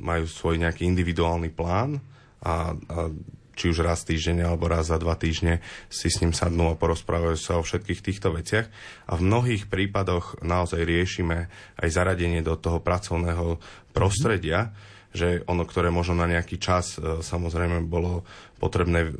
[0.00, 2.00] majú svoj nejaký individuálny plán
[2.40, 3.12] a, a
[3.56, 7.40] či už raz týždeň alebo raz za dva týždne si s ním sadnú a porozprávajú
[7.40, 8.68] sa o všetkých týchto veciach.
[9.08, 11.48] A v mnohých prípadoch naozaj riešime
[11.80, 13.56] aj zaradenie do toho pracovného
[13.96, 14.76] prostredia,
[15.16, 18.28] že ono, ktoré možno na nejaký čas e, samozrejme bolo
[18.60, 19.16] potrebné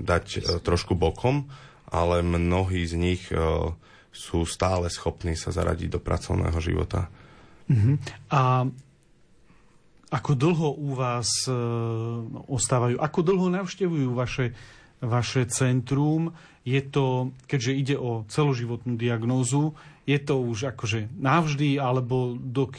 [0.00, 1.52] dať e, trošku bokom,
[1.92, 3.36] ale mnohí z nich e,
[4.08, 7.12] sú stále schopní sa zaradiť do pracovného života.
[7.68, 7.94] Mm-hmm.
[8.32, 8.64] A
[10.08, 11.52] ako dlho u vás e,
[12.48, 12.96] ostávajú?
[12.96, 14.56] Ako dlho navštevujú vaše,
[15.04, 16.32] vaše centrum?
[16.64, 19.76] Je to, keďže ide o celoživotnú diagnózu,
[20.08, 22.72] je to už akože navždy, alebo do,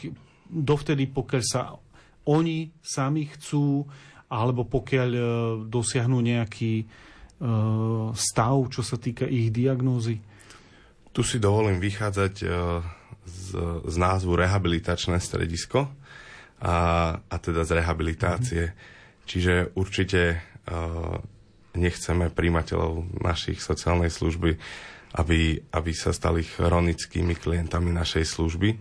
[0.50, 1.78] dovtedy, pokiaľ sa
[2.26, 3.86] oni sami chcú,
[4.30, 5.22] alebo pokiaľ e,
[5.70, 6.86] dosiahnu nejaký e,
[8.14, 10.18] stav, čo sa týka ich diagnózy?
[11.10, 12.46] Tu si dovolím vychádzať e,
[13.26, 13.46] z,
[13.86, 15.99] z názvu rehabilitačné stredisko
[16.60, 16.76] a,
[17.16, 18.62] a teda z rehabilitácie.
[18.70, 19.24] Mm-hmm.
[19.24, 20.36] Čiže určite
[20.68, 21.16] uh,
[21.72, 24.60] nechceme príjmateľov našich sociálnej služby,
[25.16, 25.40] aby,
[25.72, 28.76] aby sa stali chronickými klientami našej služby.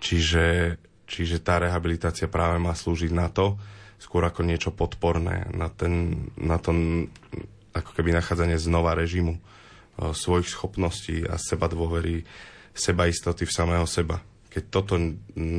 [0.00, 0.76] Čiže,
[1.08, 3.56] čiže tá rehabilitácia práve má slúžiť na to,
[4.00, 6.72] skôr ako niečo podporné, na, ten, na to
[7.76, 12.26] ako keby nachádzanie znova režimu uh, svojich schopností a seba dôvery,
[12.74, 14.98] seba istoty v samého seba keď toto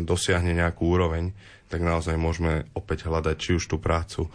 [0.03, 1.31] dosiahne nejakú úroveň,
[1.71, 4.27] tak naozaj môžeme opäť hľadať či už tú prácu.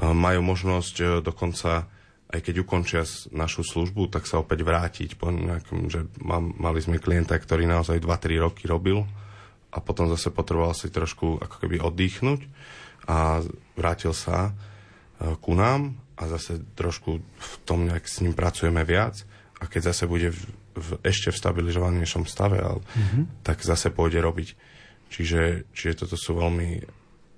[0.00, 1.86] Majú možnosť e, dokonca,
[2.32, 6.08] aj keď ukončia našu službu, tak sa opäť vrátiť po nejakom, že
[6.58, 9.06] mali sme klienta, ktorý naozaj 2-3 roky robil
[9.70, 12.40] a potom zase potreboval si trošku ako keby oddychnúť
[13.06, 13.44] a
[13.78, 14.52] vrátil sa e,
[15.38, 19.22] ku nám a zase trošku v tom nejak s ním pracujeme viac
[19.60, 20.34] a keď zase bude
[20.74, 23.46] v, ešte v stabilizovanejšom stave, ale, mm-hmm.
[23.46, 24.48] tak zase pôjde robiť.
[25.08, 26.82] Čiže, čiže toto sú veľmi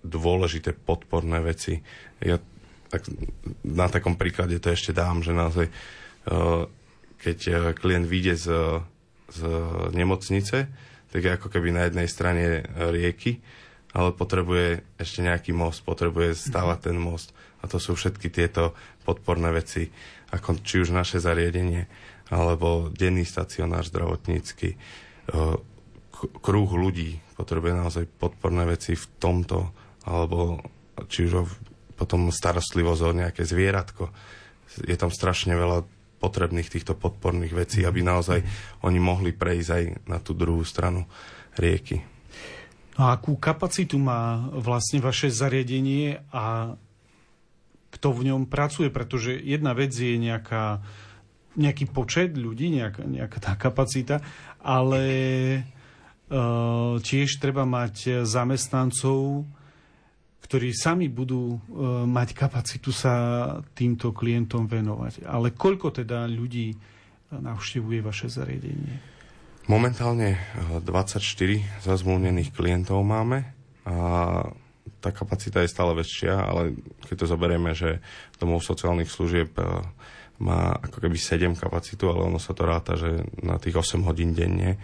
[0.01, 1.77] dôležité podporné veci.
[2.25, 2.41] Ja
[2.89, 3.05] tak,
[3.67, 6.65] na takom príklade to ešte dám, že naozaj uh,
[7.21, 8.49] keď uh, klient vyjde z,
[9.35, 9.41] z
[9.93, 10.71] nemocnice,
[11.11, 13.41] tak je ako keby na jednej strane rieky,
[13.97, 16.93] ale potrebuje ešte nejaký most, potrebuje stávať mm-hmm.
[16.93, 17.29] ten most.
[17.61, 19.89] A to sú všetky tieto podporné veci,
[20.31, 21.89] ako či už naše zariadenie,
[22.31, 24.77] alebo denný stacionár zdravotnícky, e,
[26.43, 29.71] kruh ľudí potrebuje naozaj podporné veci v tomto,
[30.09, 30.65] alebo
[31.07, 31.45] či už
[31.97, 34.09] potom starostlivosť o nejaké zvieratko.
[34.85, 35.85] Je tam strašne veľa
[36.17, 38.41] potrebných týchto podporných vecí, aby naozaj
[38.85, 41.05] oni mohli prejsť aj na tú druhú stranu
[41.61, 42.01] rieky.
[42.97, 46.77] No a akú kapacitu má vlastne vaše zariadenie a
[47.93, 48.89] kto v ňom pracuje?
[48.89, 50.81] Pretože jedna vec je nejaká
[51.57, 54.21] nejaký počet ľudí, nejaká, nejaká tá kapacita,
[54.61, 55.05] ale
[56.29, 59.49] uh, tiež treba mať zamestnancov,
[60.45, 61.59] ktorí sami budú uh,
[62.07, 63.15] mať kapacitu sa
[63.75, 65.27] týmto klientom venovať.
[65.27, 66.77] Ale koľko teda ľudí
[67.33, 69.17] navštevuje vaše zariadenie?
[69.67, 70.39] Momentálne
[70.87, 71.19] 24
[71.83, 73.51] zazmluvnených klientov máme
[73.83, 73.95] a
[75.03, 77.99] tá kapacita je stále väčšia, ale keď to zoberieme, že
[78.39, 79.51] domov sociálnych služieb
[80.43, 84.37] má ako keby 7 kapacitu, ale ono sa to ráta, že na tých 8 hodín
[84.37, 84.77] denne,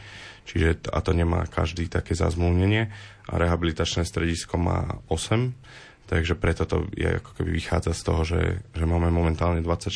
[0.48, 2.88] čiže a to nemá každý také zazmluvnenie
[3.28, 8.42] a rehabilitačné stredisko má 8, takže preto to je ako keby vychádza z toho, že,
[8.72, 9.92] že máme momentálne 24,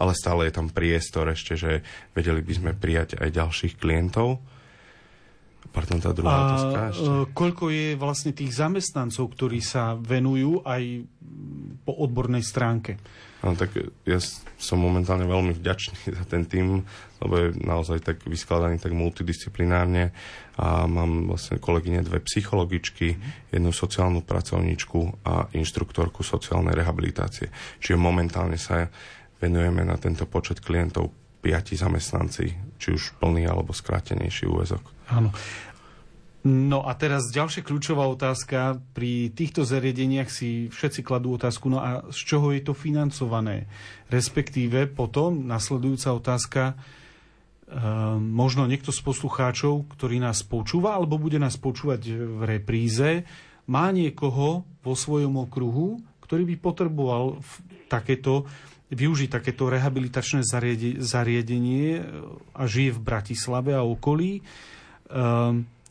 [0.00, 1.84] ale stále je tam priestor ešte, že
[2.16, 4.40] vedeli by sme prijať aj ďalších klientov.
[5.76, 7.10] Pardon, tá druhá a otázka ešte.
[7.10, 11.04] E, koľko je vlastne tých zamestnancov, ktorí sa venujú aj
[11.84, 12.96] po odbornej stránke?
[13.46, 14.18] No, tak ja
[14.58, 16.82] som momentálne veľmi vďačný za ten tým,
[17.22, 20.10] lebo je naozaj tak vyskladaný tak multidisciplinárne
[20.58, 23.14] a mám vlastne kolegyne dve psychologičky,
[23.54, 27.54] jednu sociálnu pracovníčku a inštruktorku sociálnej rehabilitácie.
[27.78, 28.90] Čiže momentálne sa
[29.38, 34.82] venujeme na tento počet klientov piati zamestnanci, či už plný alebo skrátenejší úvezok.
[35.14, 35.30] Áno.
[36.46, 38.78] No a teraz ďalšia kľúčová otázka.
[38.94, 43.66] Pri týchto zariadeniach si všetci kladú otázku, no a z čoho je to financované?
[44.14, 46.74] Respektíve potom nasledujúca otázka, e,
[48.22, 53.26] možno niekto z poslucháčov, ktorý nás počúva, alebo bude nás počúvať v repríze,
[53.66, 57.42] má niekoho vo svojom okruhu, ktorý by potreboval
[57.90, 58.46] takéto,
[58.94, 60.46] využiť takéto rehabilitačné
[61.02, 62.06] zariadenie
[62.54, 64.38] a žije v Bratislave a okolí.
[64.38, 64.42] E,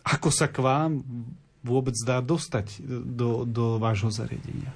[0.06, 1.02] ako sa k vám
[1.66, 4.70] vôbec dá dostať do, do vášho zariadenia?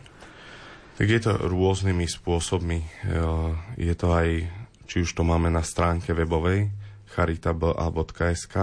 [0.98, 2.84] Tak je to rôznymi spôsobmi.
[3.80, 4.50] Je to aj,
[4.90, 6.74] či už to máme na stránke webovej
[7.14, 8.56] charita.ba.sk,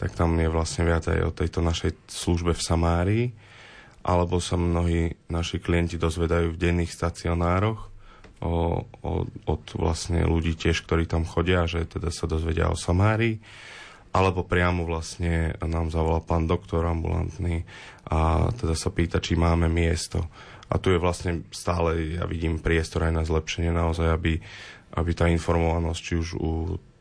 [0.00, 3.26] tak tam je vlastne viac aj o tejto našej službe v Samárii,
[4.00, 7.92] alebo sa mnohí naši klienti dozvedajú v denných stacionároch
[8.40, 9.10] o, o,
[9.44, 13.36] od vlastne ľudí tiež, ktorí tam chodia, že teda sa dozvedia o Samárii,
[14.10, 17.62] alebo priamo vlastne nám zavolal pán doktor ambulantný
[18.10, 20.26] a teda sa pýta, či máme miesto.
[20.70, 24.38] A tu je vlastne stále, ja vidím priestor aj na zlepšenie naozaj, aby,
[24.98, 26.50] aby tá informovanosť, či už u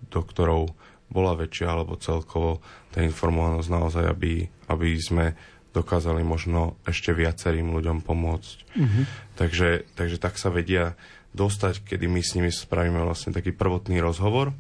[0.10, 0.74] doktorov
[1.10, 2.62] bola väčšia, alebo celkovo
[2.94, 5.34] tá informovanosť naozaj, aby, aby sme
[5.74, 8.58] dokázali možno ešte viacerým ľuďom pomôcť.
[8.74, 9.04] Mm-hmm.
[9.38, 10.98] Takže, takže tak sa vedia
[11.34, 14.54] dostať, kedy my s nimi spravíme vlastne taký prvotný rozhovor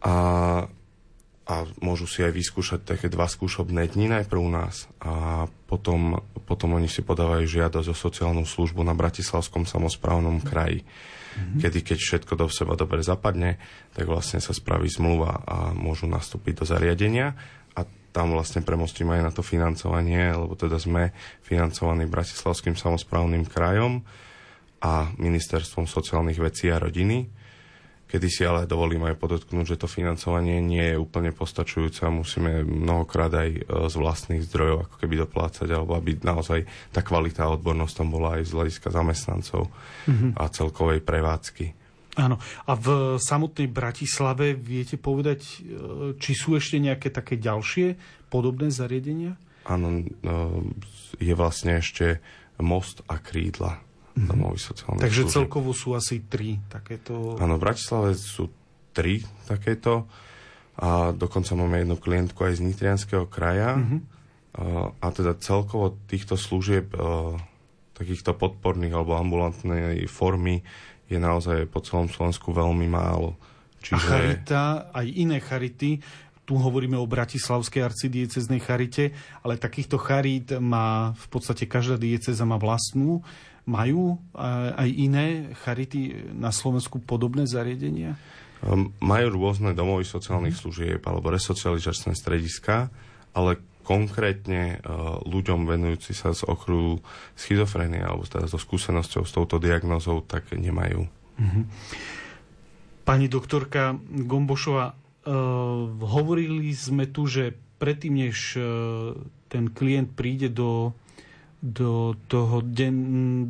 [0.00, 0.14] a,
[1.50, 6.78] a môžu si aj vyskúšať také dva skúšobné dni najprv u nás a potom, potom
[6.78, 10.86] oni si podávajú žiadosť o sociálnu službu na Bratislavskom samozprávnom kraji.
[10.86, 11.58] Mm-hmm.
[11.58, 13.58] Kedy, keď všetko do seba dobre zapadne,
[13.98, 17.34] tak vlastne sa spraví zmluva a môžu nastúpiť do zariadenia
[17.74, 17.82] a
[18.14, 21.10] tam vlastne premostíme aj na to financovanie, lebo teda sme
[21.42, 24.06] financovaní Bratislavským samozprávnym krajom
[24.86, 27.39] a Ministerstvom sociálnych vecí a rodiny
[28.10, 32.66] Kedy si ale dovolím aj podotknúť, že to financovanie nie je úplne postačujúce a musíme
[32.66, 37.54] mnohokrát aj e, z vlastných zdrojov ako keby doplácať, alebo aby naozaj tá kvalita a
[37.54, 39.70] odbornosť tam bola aj z hľadiska zamestnancov
[40.10, 40.34] mm-hmm.
[40.34, 41.66] a celkovej prevádzky.
[42.18, 42.42] Áno.
[42.66, 45.54] A v samotnej Bratislave viete povedať, e,
[46.18, 47.94] či sú ešte nejaké také ďalšie
[48.26, 49.38] podobné zariadenia?
[49.70, 50.04] Áno, e,
[51.22, 52.18] je vlastne ešte
[52.58, 53.78] most a krídla
[54.14, 55.36] domovy sociálnych Takže služieb.
[55.36, 57.38] celkovo sú asi tri takéto...
[57.38, 58.50] Áno, v Bratislave sú
[58.90, 60.10] tri takéto
[60.80, 64.00] a dokonca máme jednu klientku aj z Nitrianského kraja mm-hmm.
[64.58, 64.64] a,
[64.98, 67.38] a teda celkovo týchto služieb a,
[68.00, 70.64] takýchto podporných alebo ambulantnej formy
[71.04, 73.36] je naozaj po celom Slovensku veľmi málo.
[73.84, 73.98] Čiže...
[73.98, 74.62] A charita,
[74.96, 76.00] aj iné charity,
[76.48, 79.12] tu hovoríme o Bratislavskej arcidieceznej charite,
[79.44, 83.20] ale takýchto charít má v podstate každá dieceza má vlastnú.
[83.68, 84.18] Majú
[84.76, 88.16] aj iné charity na Slovensku podobné zariadenia?
[88.60, 90.60] Um, majú rôzne domovy sociálnych mm.
[90.60, 92.92] služieb alebo resocializačné strediska,
[93.32, 97.00] ale konkrétne uh, ľuďom venujúci sa z okruhu
[97.32, 101.08] schizofrenie alebo teda so skúsenosťou s touto diagnózou, tak nemajú.
[101.40, 101.64] Mm-hmm.
[103.08, 103.96] Pani doktorka
[104.28, 104.94] Gombošova, uh,
[105.96, 109.16] hovorili sme tu, že predtým, než uh,
[109.48, 110.92] ten klient príde do
[111.60, 112.96] do toho, den,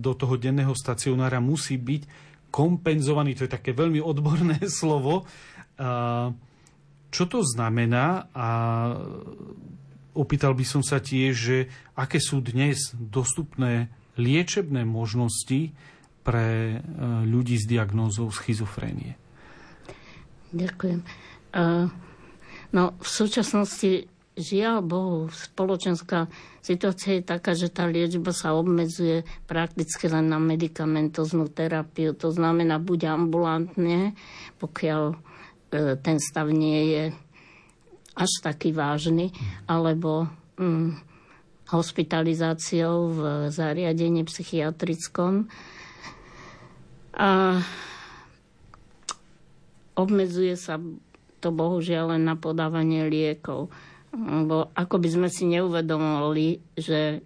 [0.02, 2.02] do toho denného stacionára musí byť
[2.50, 5.24] kompenzovaný, to je také veľmi odborné slovo.
[7.10, 8.26] Čo to znamená?
[8.34, 8.48] A
[10.14, 11.58] opýtal by som sa tiež, že
[11.94, 15.70] aké sú dnes dostupné liečebné možnosti
[16.20, 16.78] pre e,
[17.24, 19.16] ľudí s diagnózou schizofrénie.
[20.52, 21.00] Ďakujem.
[22.70, 24.06] No, v súčasnosti
[24.38, 26.30] žiaľ Bohu, spoločenská
[26.62, 32.14] situácia je taká, že tá liečba sa obmedzuje prakticky len na medicamentoznú terapiu.
[32.18, 34.14] To znamená buď ambulantne,
[34.62, 35.16] pokiaľ e,
[35.98, 37.04] ten stav nie je
[38.14, 39.32] až taký vážny,
[39.70, 41.10] alebo mm,
[41.70, 45.46] hospitalizáciou v zariadení psychiatrickom.
[47.14, 47.58] A
[49.94, 50.78] obmedzuje sa
[51.40, 53.72] to bohužiaľ len na podávanie liekov.
[54.10, 57.22] Lebo ako by sme si neuvedomili, že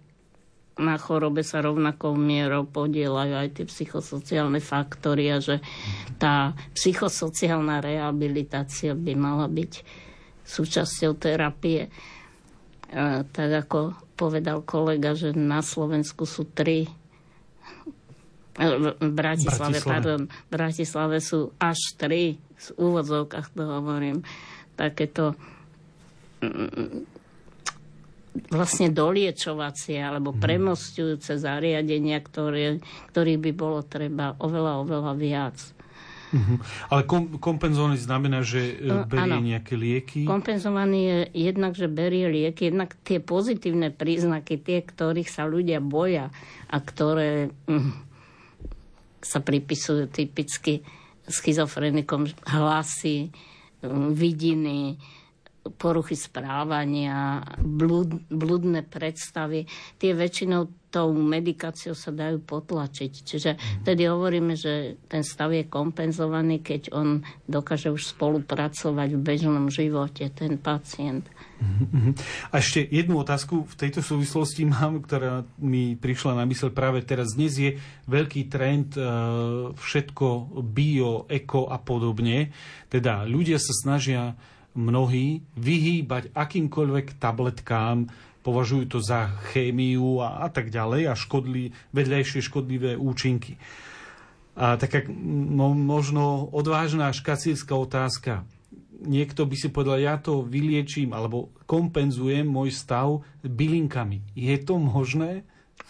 [0.75, 5.63] na chorobe sa rovnakou mierou podielajú aj tie psychosociálne faktory a že
[6.19, 9.71] tá psychosociálna rehabilitácia by mala byť
[10.43, 11.87] súčasťou terapie.
[11.87, 11.89] E,
[13.23, 16.91] tak ako povedal kolega, že na Slovensku sú tri e,
[18.99, 19.87] v Bratislave, Bratislave.
[19.87, 24.27] pardon, v Bratislave sú až tri, v úvodzovkách to hovorím,
[24.75, 25.39] takéto
[28.51, 30.39] vlastne doliečovacie alebo mhm.
[30.39, 32.83] premostujúce zariadenia, ktoré,
[33.15, 35.57] ktorých by bolo treba oveľa, oveľa viac.
[36.35, 36.57] Uh-huh.
[36.91, 39.45] Ale kom, kompenzovaný znamená, že e, no, berie ano.
[39.45, 40.27] nejaké lieky?
[40.27, 41.17] Kompenzovaný je
[41.47, 46.33] jednak, že berie lieky, jednak tie pozitívne príznaky, tie, ktorých sa ľudia boja
[46.67, 47.87] a ktoré uh,
[49.23, 50.83] sa pripisujú typicky
[51.29, 53.31] schizofrenikom hlasy,
[53.85, 54.99] uh, vidiny,
[55.73, 59.65] poruchy správania, blúd, blúdne predstavy,
[59.97, 63.11] tie väčšinou tou medikáciou sa dajú potlačiť.
[63.11, 63.51] Čiže
[63.83, 67.19] vtedy hovoríme, že ten stav je kompenzovaný, keď on
[67.51, 71.27] dokáže už spolupracovať v bežnom živote, ten pacient.
[72.51, 77.35] A ešte jednu otázku v tejto súvislosti mám, ktorá mi prišla na mysel práve teraz.
[77.35, 77.75] Dnes je
[78.07, 79.03] veľký trend e,
[79.75, 80.27] všetko
[80.63, 82.55] bio, eko a podobne.
[82.87, 84.35] Teda ľudia sa snažia
[84.75, 88.11] mnohí vyhýbať akýmkoľvek tabletkám,
[88.45, 93.57] považujú to za chémiu a, a tak ďalej a škodli, vedľajšie škodlivé účinky.
[94.55, 98.47] A taká možno odvážna škacírska otázka.
[99.03, 104.23] Niekto by si povedal, ja to vyliečím alebo kompenzujem môj stav bylinkami.
[104.37, 105.43] Je to možné?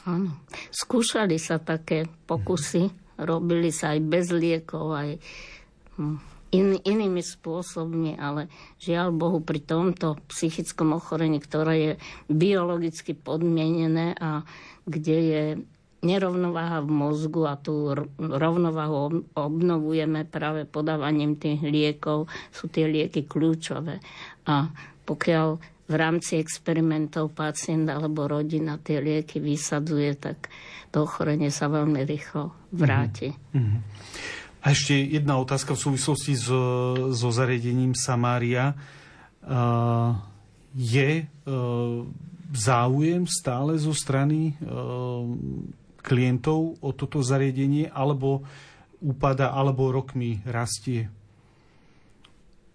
[0.09, 0.33] Áno.
[0.73, 2.89] Skúšali sa také pokusy,
[3.21, 5.09] robili sa aj bez liekov, aj
[6.01, 8.47] hm, in, inými spôsobmi, ale
[8.79, 11.93] žiaľ Bohu pri tomto psychickom ochorení, ktoré je
[12.31, 14.47] biologicky podmienené a
[14.87, 15.43] kde je
[16.05, 17.91] nerovnováha v mozgu a tú
[18.21, 22.29] rovnováhu obnovujeme práve podávaním tých liekov.
[22.53, 23.97] Sú tie lieky kľúčové.
[24.45, 24.69] A
[25.03, 25.47] pokiaľ
[25.85, 30.49] v rámci experimentov pacient alebo rodina tie lieky vysadzuje, tak
[30.89, 33.33] to ochorenie sa veľmi rýchlo vráti.
[33.33, 34.44] Mm-hmm.
[34.65, 36.61] A ešte jedna otázka v súvislosti so,
[37.13, 38.73] so zariadením Samária.
[39.45, 40.17] Uh,
[40.73, 42.01] je uh,
[42.49, 45.21] záujem stále zo strany uh,
[46.01, 48.41] klientov o toto zariadenie, alebo
[49.05, 51.13] upada, alebo rokmi rastie?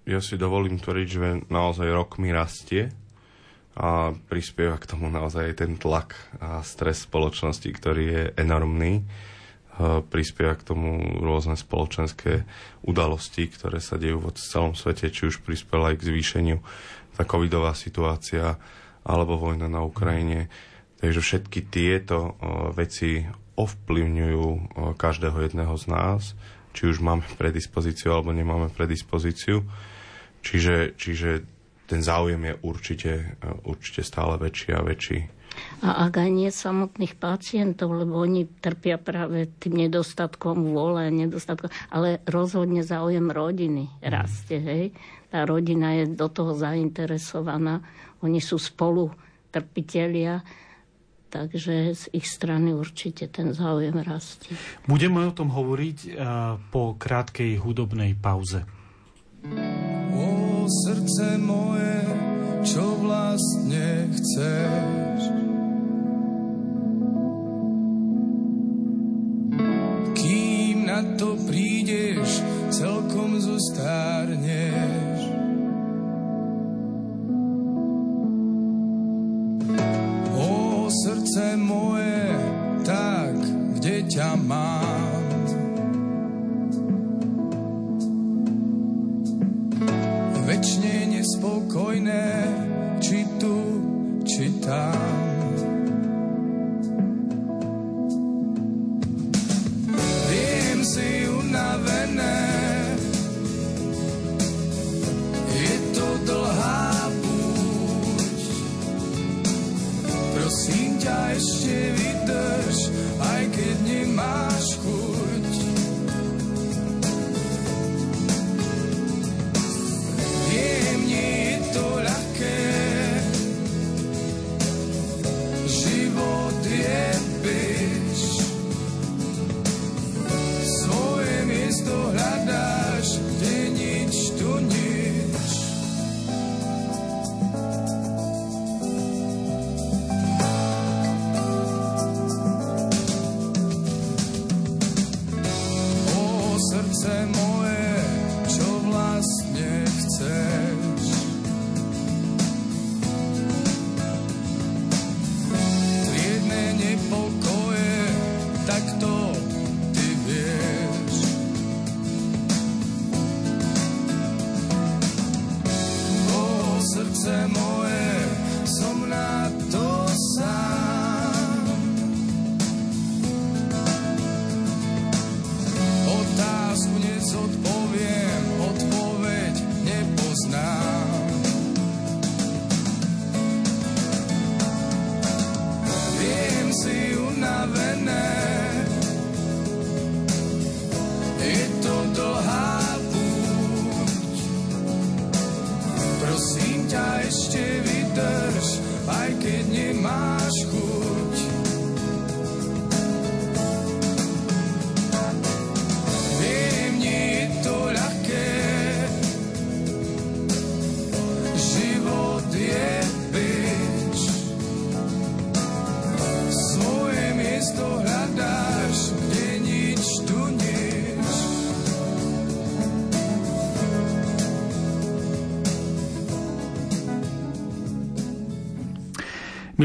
[0.07, 2.95] Ja si dovolím tvrdiť, že naozaj rokmi rastie
[3.75, 9.03] a prispieva k tomu naozaj ten tlak a stres spoločnosti, ktorý je enormný
[10.13, 12.45] prispieva k tomu rôzne spoločenské
[12.85, 16.59] udalosti, ktoré sa dejú v celom svete, či už prispela aj k zvýšeniu
[17.17, 18.61] tá covidová situácia
[19.05, 20.53] alebo vojna na Ukrajine.
[21.01, 22.37] Takže všetky tieto
[22.77, 23.25] veci
[23.57, 24.47] ovplyvňujú
[25.01, 26.37] každého jedného z nás,
[26.77, 29.65] či už máme predispozíciu alebo nemáme predispozíciu.
[30.41, 31.45] Čiže, čiže
[31.85, 33.13] ten záujem je určite,
[33.69, 35.40] určite stále väčší a väčší.
[35.81, 42.21] A ak aj nie samotných pacientov, lebo oni trpia práve tým nedostatkom vôle, nedostatkom, ale
[42.29, 44.59] rozhodne záujem rodiny rastie.
[44.61, 44.85] Hej?
[45.33, 47.81] Tá rodina je do toho zainteresovaná,
[48.21, 49.09] oni sú spolu
[49.49, 50.45] trpitelia,
[51.31, 54.59] takže z ich strany určite ten záujem rastie.
[54.91, 56.19] Budeme o tom hovoriť
[56.75, 58.67] po krátkej hudobnej pauze.
[60.11, 62.03] O srdce moje,
[62.67, 65.50] čo vlastne chceš?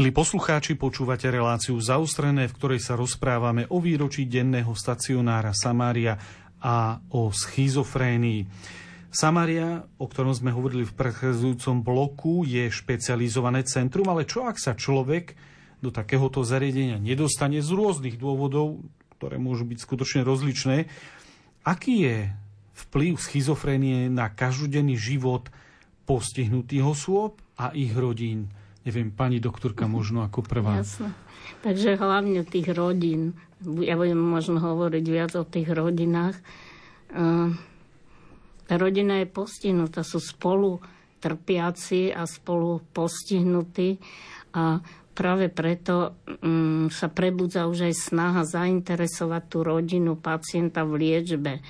[0.06, 6.14] Milí poslucháči, počúvate reláciu Zaustrené, v ktorej sa rozprávame o výročí denného stacionára Samária
[6.62, 8.46] a o schizofrénii.
[9.10, 14.78] Samária, o ktorom sme hovorili v prechádzajúcom bloku, je špecializované centrum, ale čo ak sa
[14.78, 15.34] človek
[15.82, 18.86] do takéhoto zariadenia nedostane z rôznych dôvodov,
[19.18, 20.86] ktoré môžu byť skutočne rozličné,
[21.66, 22.30] aký je
[22.78, 25.50] vplyv schizofrénie na každodenný život
[26.06, 28.54] postihnutých osôb a ich rodín?
[28.86, 30.78] Neviem, pani doktorka možno ako prvá.
[30.78, 31.10] Jasne.
[31.66, 33.34] Takže hlavne tých rodín.
[33.82, 36.38] Ja budem možno hovoriť viac o tých rodinách.
[38.66, 40.78] Tá rodina je postihnutá, sú spolu
[41.18, 43.98] trpiaci a spolu postihnutí
[44.54, 44.78] a
[45.16, 51.64] práve preto um, sa prebudza už aj snaha zainteresovať tú rodinu pacienta v liečbe,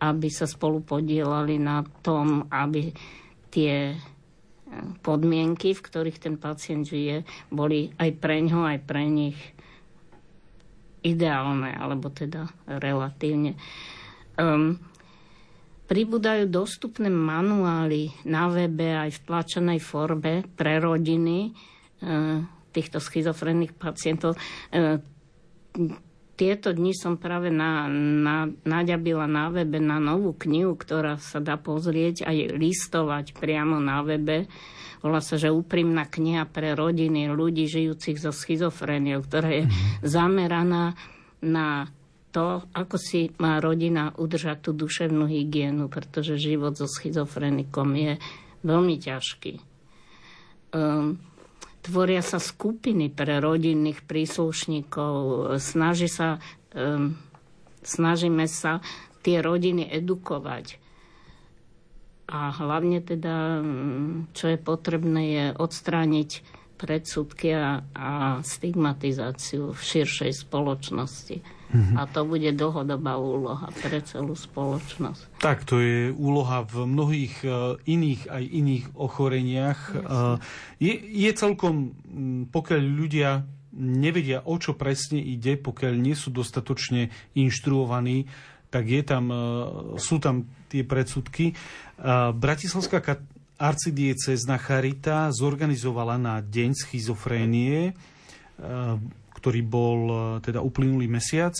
[0.00, 2.88] aby sa spolu podielali na tom, aby
[3.52, 3.92] tie
[5.00, 9.38] podmienky, v ktorých ten pacient žije, boli aj pre ňo, aj pre nich
[11.06, 13.54] ideálne, alebo teda relatívne.
[14.34, 14.80] Um,
[15.86, 21.54] pribúdajú dostupné manuály na webe aj v tlačenej forme pre rodiny
[22.02, 22.42] uh,
[22.74, 24.34] týchto schizofrenných pacientov.
[24.74, 24.98] Uh,
[26.36, 31.56] tieto dni som práve na, na, naďabila na webe na novú knihu, ktorá sa dá
[31.56, 34.44] pozrieť aj listovať priamo na webe.
[35.00, 40.04] Volá sa, že úprimná kniha pre rodiny ľudí žijúcich so schizofréniou, ktorá je mm-hmm.
[40.04, 40.92] zameraná
[41.40, 41.88] na
[42.36, 48.12] to, ako si má rodina udržať tú duševnú hygienu, pretože život so schizofrenikom je
[48.60, 49.52] veľmi ťažký.
[50.76, 51.16] Um,
[51.86, 55.14] Tvoria sa skupiny pre rodinných príslušníkov.
[55.62, 56.42] Snaží sa,
[57.86, 58.82] snažíme sa
[59.22, 60.82] tie rodiny edukovať.
[62.26, 63.62] A hlavne teda,
[64.34, 66.30] čo je potrebné, je odstrániť
[66.74, 68.10] predsudky a, a
[68.42, 71.38] stigmatizáciu v širšej spoločnosti.
[71.66, 71.96] Mm-hmm.
[71.98, 75.42] A to bude dlhodobá úloha pre celú spoločnosť.
[75.42, 79.80] Tak, to je úloha v mnohých uh, iných aj iných ochoreniach.
[79.90, 80.38] Uh,
[80.78, 81.90] je, je celkom,
[82.54, 83.30] pokiaľ ľudia
[83.74, 88.30] nevedia, o čo presne ide, pokiaľ nie sú dostatočne inštruovaní,
[88.70, 89.38] tak je tam, uh,
[89.98, 91.54] sú tam tie predsudky.
[92.34, 92.98] Bratislavská
[93.56, 97.94] arcidiecezna Charita zorganizovala na Deň schizofrénie
[99.36, 101.52] ktorý bol e, teda uplynulý mesiac,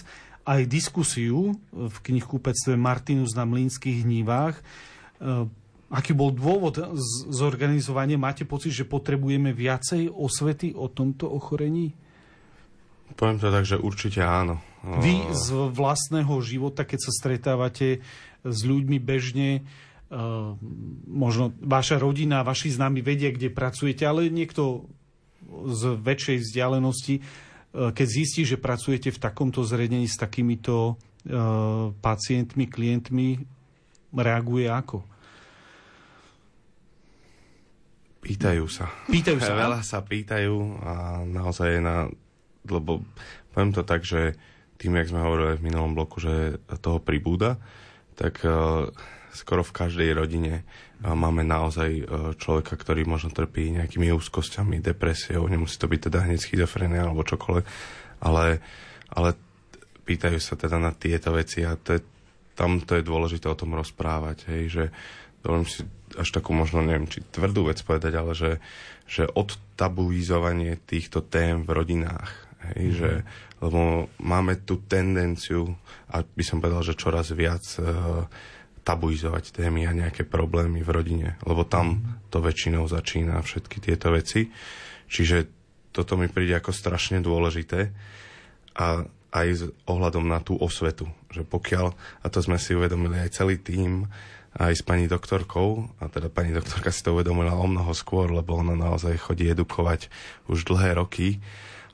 [0.48, 4.56] aj diskusiu v knihkupectve Martinus na Mlínskych hnívách.
[4.56, 4.62] E,
[5.92, 6.80] aký bol dôvod
[7.28, 8.16] zorganizovania?
[8.16, 11.92] Máte pocit, že potrebujeme viacej osvety o tomto ochorení?
[13.14, 14.58] Poviem to tak, že určite áno.
[14.82, 18.02] Vy z vlastného života, keď sa stretávate
[18.46, 19.62] s ľuďmi bežne, e,
[21.10, 24.86] možno vaša rodina, vaši známi vedia, kde pracujete, ale niekto
[25.46, 27.45] z väčšej vzdialenosti E,
[27.76, 30.96] keď zistí, že pracujete v takomto zredení s takýmito
[31.28, 31.34] e,
[31.92, 33.44] pacientmi, klientmi,
[34.16, 35.04] reaguje ako?
[38.24, 38.90] Pýtajú sa.
[39.06, 39.54] Pýtajú sa.
[39.54, 42.10] Veľa sa pýtajú a naozaj na...
[42.66, 43.06] Lebo
[43.54, 44.34] poviem to tak, že
[44.82, 47.54] tým, jak sme hovorili v minulom bloku, že toho pribúda,
[48.18, 48.90] tak uh,
[49.30, 50.66] skoro v každej rodine
[51.14, 52.04] máme naozaj e,
[52.34, 57.64] človeka, ktorý možno trpí nejakými úzkosťami, depresiou, nemusí to byť teda hneď schizofrenia alebo čokoľvek,
[58.24, 58.58] ale,
[59.14, 59.28] ale
[60.02, 62.00] pýtajú sa teda na tieto veci a to je,
[62.58, 64.84] tam to je dôležité o tom rozprávať, hej, že
[65.44, 65.86] dovolím si
[66.16, 68.58] až takú možno, neviem, či tvrdú vec povedať, ale že,
[69.06, 72.30] že odtabuizovanie týchto tém v rodinách,
[72.74, 72.94] hej, mm.
[72.96, 73.10] že,
[73.62, 75.76] lebo máme tú tendenciu,
[76.10, 78.24] a by som povedal, že čoraz viac uh,
[78.86, 84.46] tabuizovať témy a nejaké problémy v rodine, lebo tam to väčšinou začína všetky tieto veci.
[85.10, 85.50] Čiže
[85.90, 87.90] toto mi príde ako strašne dôležité
[88.78, 89.02] a
[89.34, 93.58] aj s ohľadom na tú osvetu, že pokiaľ, a to sme si uvedomili aj celý
[93.58, 94.06] tým,
[94.56, 98.56] aj s pani doktorkou, a teda pani doktorka si to uvedomila o mnoho skôr, lebo
[98.56, 100.08] ona naozaj chodí edukovať
[100.48, 101.42] už dlhé roky,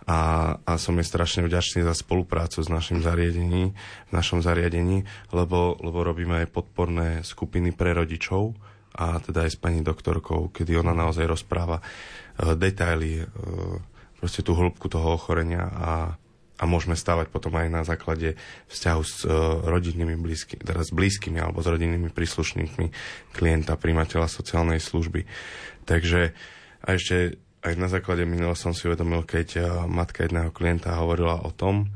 [0.06, 3.70] a, a som je strašne vďačný za spoluprácu s našim zariadení,
[4.10, 8.54] v našom zariadení, lebo, lebo robíme aj podporné skupiny pre rodičov
[8.98, 13.78] a teda aj s pani doktorkou, kedy ona naozaj rozpráva uh, detaily, uh,
[14.18, 15.92] proste tú hĺbku toho ochorenia a,
[16.58, 18.34] a môžeme stávať potom aj na základe
[18.74, 22.86] vzťahu s uh, rodinnými blízky, teda s blízkymi alebo s rodinnými príslušníkmi
[23.32, 25.24] klienta, primateľa sociálnej služby.
[25.86, 26.34] Takže
[26.82, 31.46] a ešte aj na základe minulého som si uvedomil, keď eh, matka jedného klienta hovorila
[31.46, 31.94] o tom,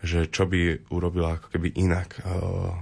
[0.00, 2.72] že čo by urobila ako keby inak, eh,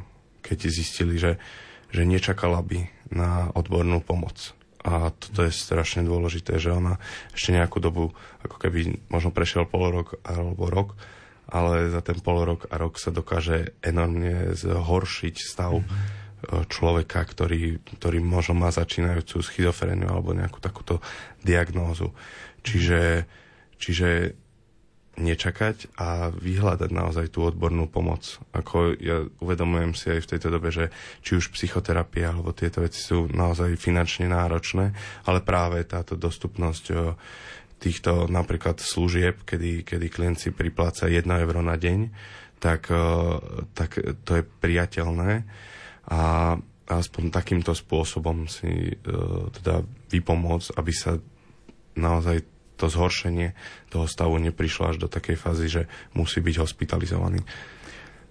[0.45, 1.41] keď zistili, že,
[1.89, 4.53] že nečakala by na odbornú pomoc.
[4.87, 7.03] A toto je strašne dôležité, že ona
[7.35, 8.15] ešte nejakú dobu,
[8.47, 10.89] ako keby možno prešiel pol rok alebo rok,
[11.49, 16.28] ale za ten pol rok a rok sa dokáže enormne zhoršiť stav mm-hmm.
[16.71, 21.03] Človeka, ktorý, ktorý možno má začínajúcu schizofréniu alebo nejakú takúto
[21.43, 22.15] diagnózu.
[22.63, 23.27] Čiže,
[23.79, 24.39] čiže
[25.19, 28.39] nečakať a vyhľadať naozaj tú odbornú pomoc.
[28.55, 30.95] Ako ja uvedomujem si aj v tejto dobe, že
[31.27, 34.95] či už psychoterapia alebo tieto veci sú naozaj finančne náročné,
[35.27, 36.85] ale práve táto dostupnosť
[37.83, 42.11] týchto napríklad služieb, kedy, kedy klient si pripláca 1 euro na deň,
[42.59, 42.91] tak,
[43.75, 43.91] tak
[44.23, 45.47] to je priateľné
[46.09, 46.57] a
[46.89, 48.97] aspoň takýmto spôsobom si
[49.61, 51.21] teda vypomôcť, aby sa
[52.01, 52.49] naozaj
[52.79, 53.53] to zhoršenie
[53.91, 55.83] toho stavu neprišlo až do takej fázy, že
[56.15, 57.43] musí byť hospitalizovaný.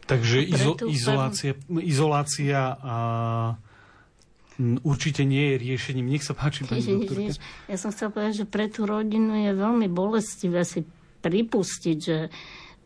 [0.08, 1.52] Takže izo, izolácia,
[1.84, 2.98] izolácia a
[4.88, 6.08] určite nie je riešením.
[6.16, 7.36] Nech sa páči, pani doktorka.
[7.68, 10.88] Ja som chcel povedať, že pre tú rodinu je veľmi bolestivé si
[11.22, 12.32] pripustiť, že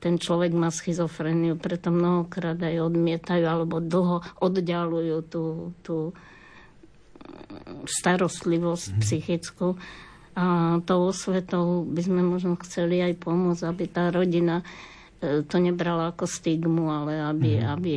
[0.01, 5.43] ten človek má schizofreniu, preto mnohokrát aj odmietajú alebo dlho oddialujú tú,
[5.85, 6.17] tú
[7.85, 8.99] starostlivosť mm.
[9.05, 9.77] psychickú.
[10.33, 14.65] A tou osvetou by sme možno chceli aj pomôcť, aby tá rodina
[15.21, 17.65] e, to nebrala ako stigmu, ale aby, mm.
[17.77, 17.93] aby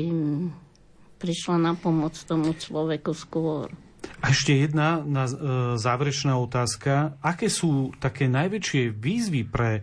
[1.16, 3.72] prišla na pomoc tomu človeku skôr.
[4.20, 5.32] A ešte jedna na, e,
[5.80, 7.16] záverečná otázka.
[7.24, 9.80] Aké sú také najväčšie výzvy pre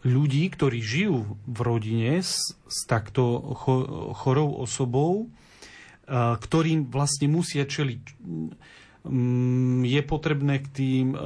[0.00, 3.74] ľudí, ktorí žijú v rodine s, s takto cho,
[4.16, 5.26] chorou osobou, e,
[6.40, 8.02] ktorým vlastne musia čeliť.
[9.04, 11.20] Mm, je potrebné k tým, eh,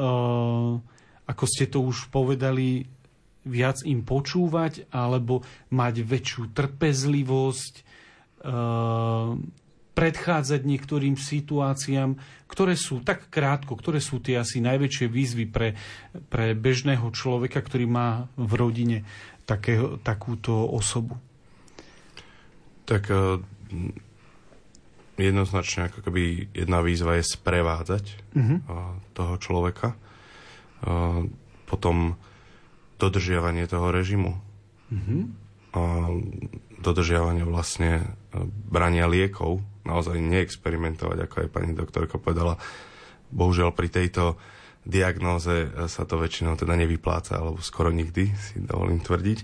[1.27, 2.87] ako ste to už povedali,
[3.45, 5.43] viac im počúvať alebo
[5.75, 9.31] mať väčšiu trpezlivosť, eh,
[9.95, 12.18] predchádzať niektorým situáciám,
[12.51, 15.78] ktoré sú tak krátko, ktoré sú tie asi najväčšie výzvy pre,
[16.28, 18.99] pre bežného človeka, ktorý má v rodine
[19.47, 21.14] takého, takúto osobu.
[22.84, 23.38] Tak eh,
[25.18, 28.59] jednoznačne ako keby jedna výzva je sprevádzať uh-huh.
[29.14, 29.95] toho človeka.
[31.64, 32.18] Potom
[32.99, 34.34] dodržiavanie toho režimu.
[34.90, 35.22] Uh-huh.
[36.85, 38.05] Dodržiavanie vlastne
[38.68, 39.64] brania liekov.
[39.89, 42.61] Naozaj neexperimentovať, ako aj pani doktorka povedala.
[43.32, 44.37] Bohužiaľ pri tejto
[44.85, 49.39] diagnóze sa to väčšinou teda nevypláca, alebo skoro nikdy, si dovolím tvrdiť.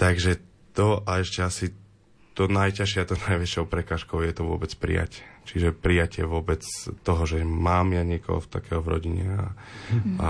[0.00, 0.40] Takže
[0.72, 1.66] to a ešte asi
[2.32, 5.20] to najťažšie a to najväčšou prekážkou je to vôbec prijať.
[5.44, 6.62] Čiže prijatie vôbec
[7.02, 9.24] toho, že mám ja niekoho v takého v rodine.
[9.28, 9.46] A,
[9.92, 10.16] mm.
[10.18, 10.28] a...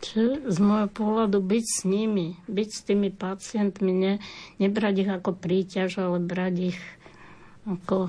[0.00, 4.14] Čiže z môjho pohľadu byť s nimi, byť s tými pacientmi, ne,
[4.56, 6.80] nebrať ich ako príťaž, ale brať ich
[7.68, 8.08] ako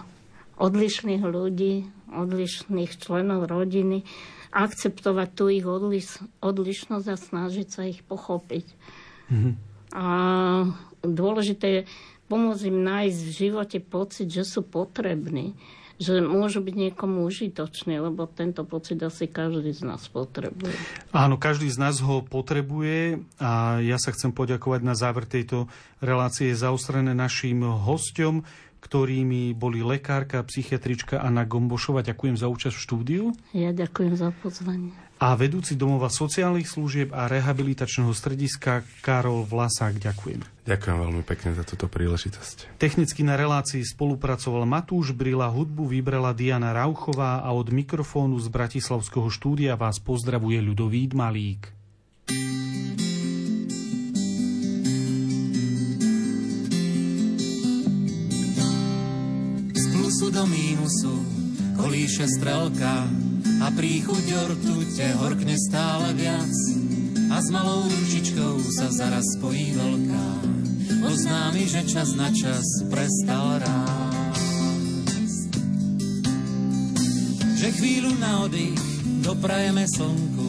[0.56, 4.08] odlišných ľudí, odlišných členov rodiny,
[4.56, 8.66] akceptovať tú ich odliš, odlišnosť a snažiť sa ich pochopiť.
[9.32, 9.54] Mm-hmm.
[9.96, 10.08] A
[11.04, 11.82] dôležité je
[12.32, 15.56] pomôcť im nájsť v živote pocit, že sú potrební,
[16.02, 20.74] že môžu byť niekomu užitoční, lebo tento pocit asi každý z nás potrebuje.
[21.14, 25.70] Áno, každý z nás ho potrebuje a ja sa chcem poďakovať na záver tejto
[26.02, 28.41] relácie zaostrené našim hostom,
[28.82, 32.02] ktorými boli lekárka, psychiatrička Anna Gombošova.
[32.02, 33.24] Ďakujem za účasť v štúdiu.
[33.54, 34.92] Ja ďakujem za pozvanie.
[35.22, 40.02] A vedúci domova sociálnych služieb a rehabilitačného strediska Karol Vlasák.
[40.02, 40.66] Ďakujem.
[40.66, 42.82] Ďakujem veľmi pekne za túto príležitosť.
[42.82, 49.30] Technicky na relácii spolupracoval Matúš Brila, hudbu vybrala Diana Rauchová a od mikrofónu z Bratislavského
[49.30, 51.70] štúdia vás pozdravuje ľudový Malík.
[60.22, 61.18] Plusu do mínusu
[61.82, 63.10] kolíše strelka
[63.58, 66.54] a príchuť ortute horkne stále viac
[67.34, 70.26] a s malou ručičkou sa zaraz spojí veľká.
[71.10, 72.62] Oznámi, že čas na čas
[72.94, 75.58] prestal rásť.
[77.58, 78.78] Že chvíľu na oddych
[79.26, 80.48] doprajeme slnku,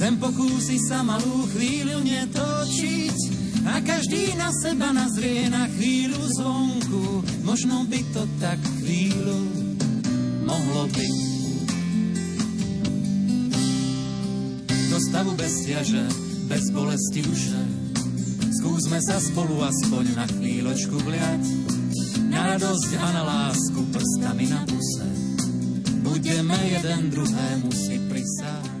[0.00, 3.18] zem pokúsi sa malú chvíľu netočiť
[3.68, 7.02] a každý na seba nazrie na chvíľu zvonku.
[7.44, 9.40] Možno by to tak chvíľu
[10.48, 11.28] mohlo byť.
[14.98, 16.04] do stavu bez ťaže,
[16.50, 17.60] bez bolesti duše.
[18.58, 21.44] Skúsme sa spolu aspoň na chvíľočku vliať,
[22.26, 25.06] na radosť a na lásku prstami na puse.
[26.02, 28.77] Budeme jeden druhému si prisáť.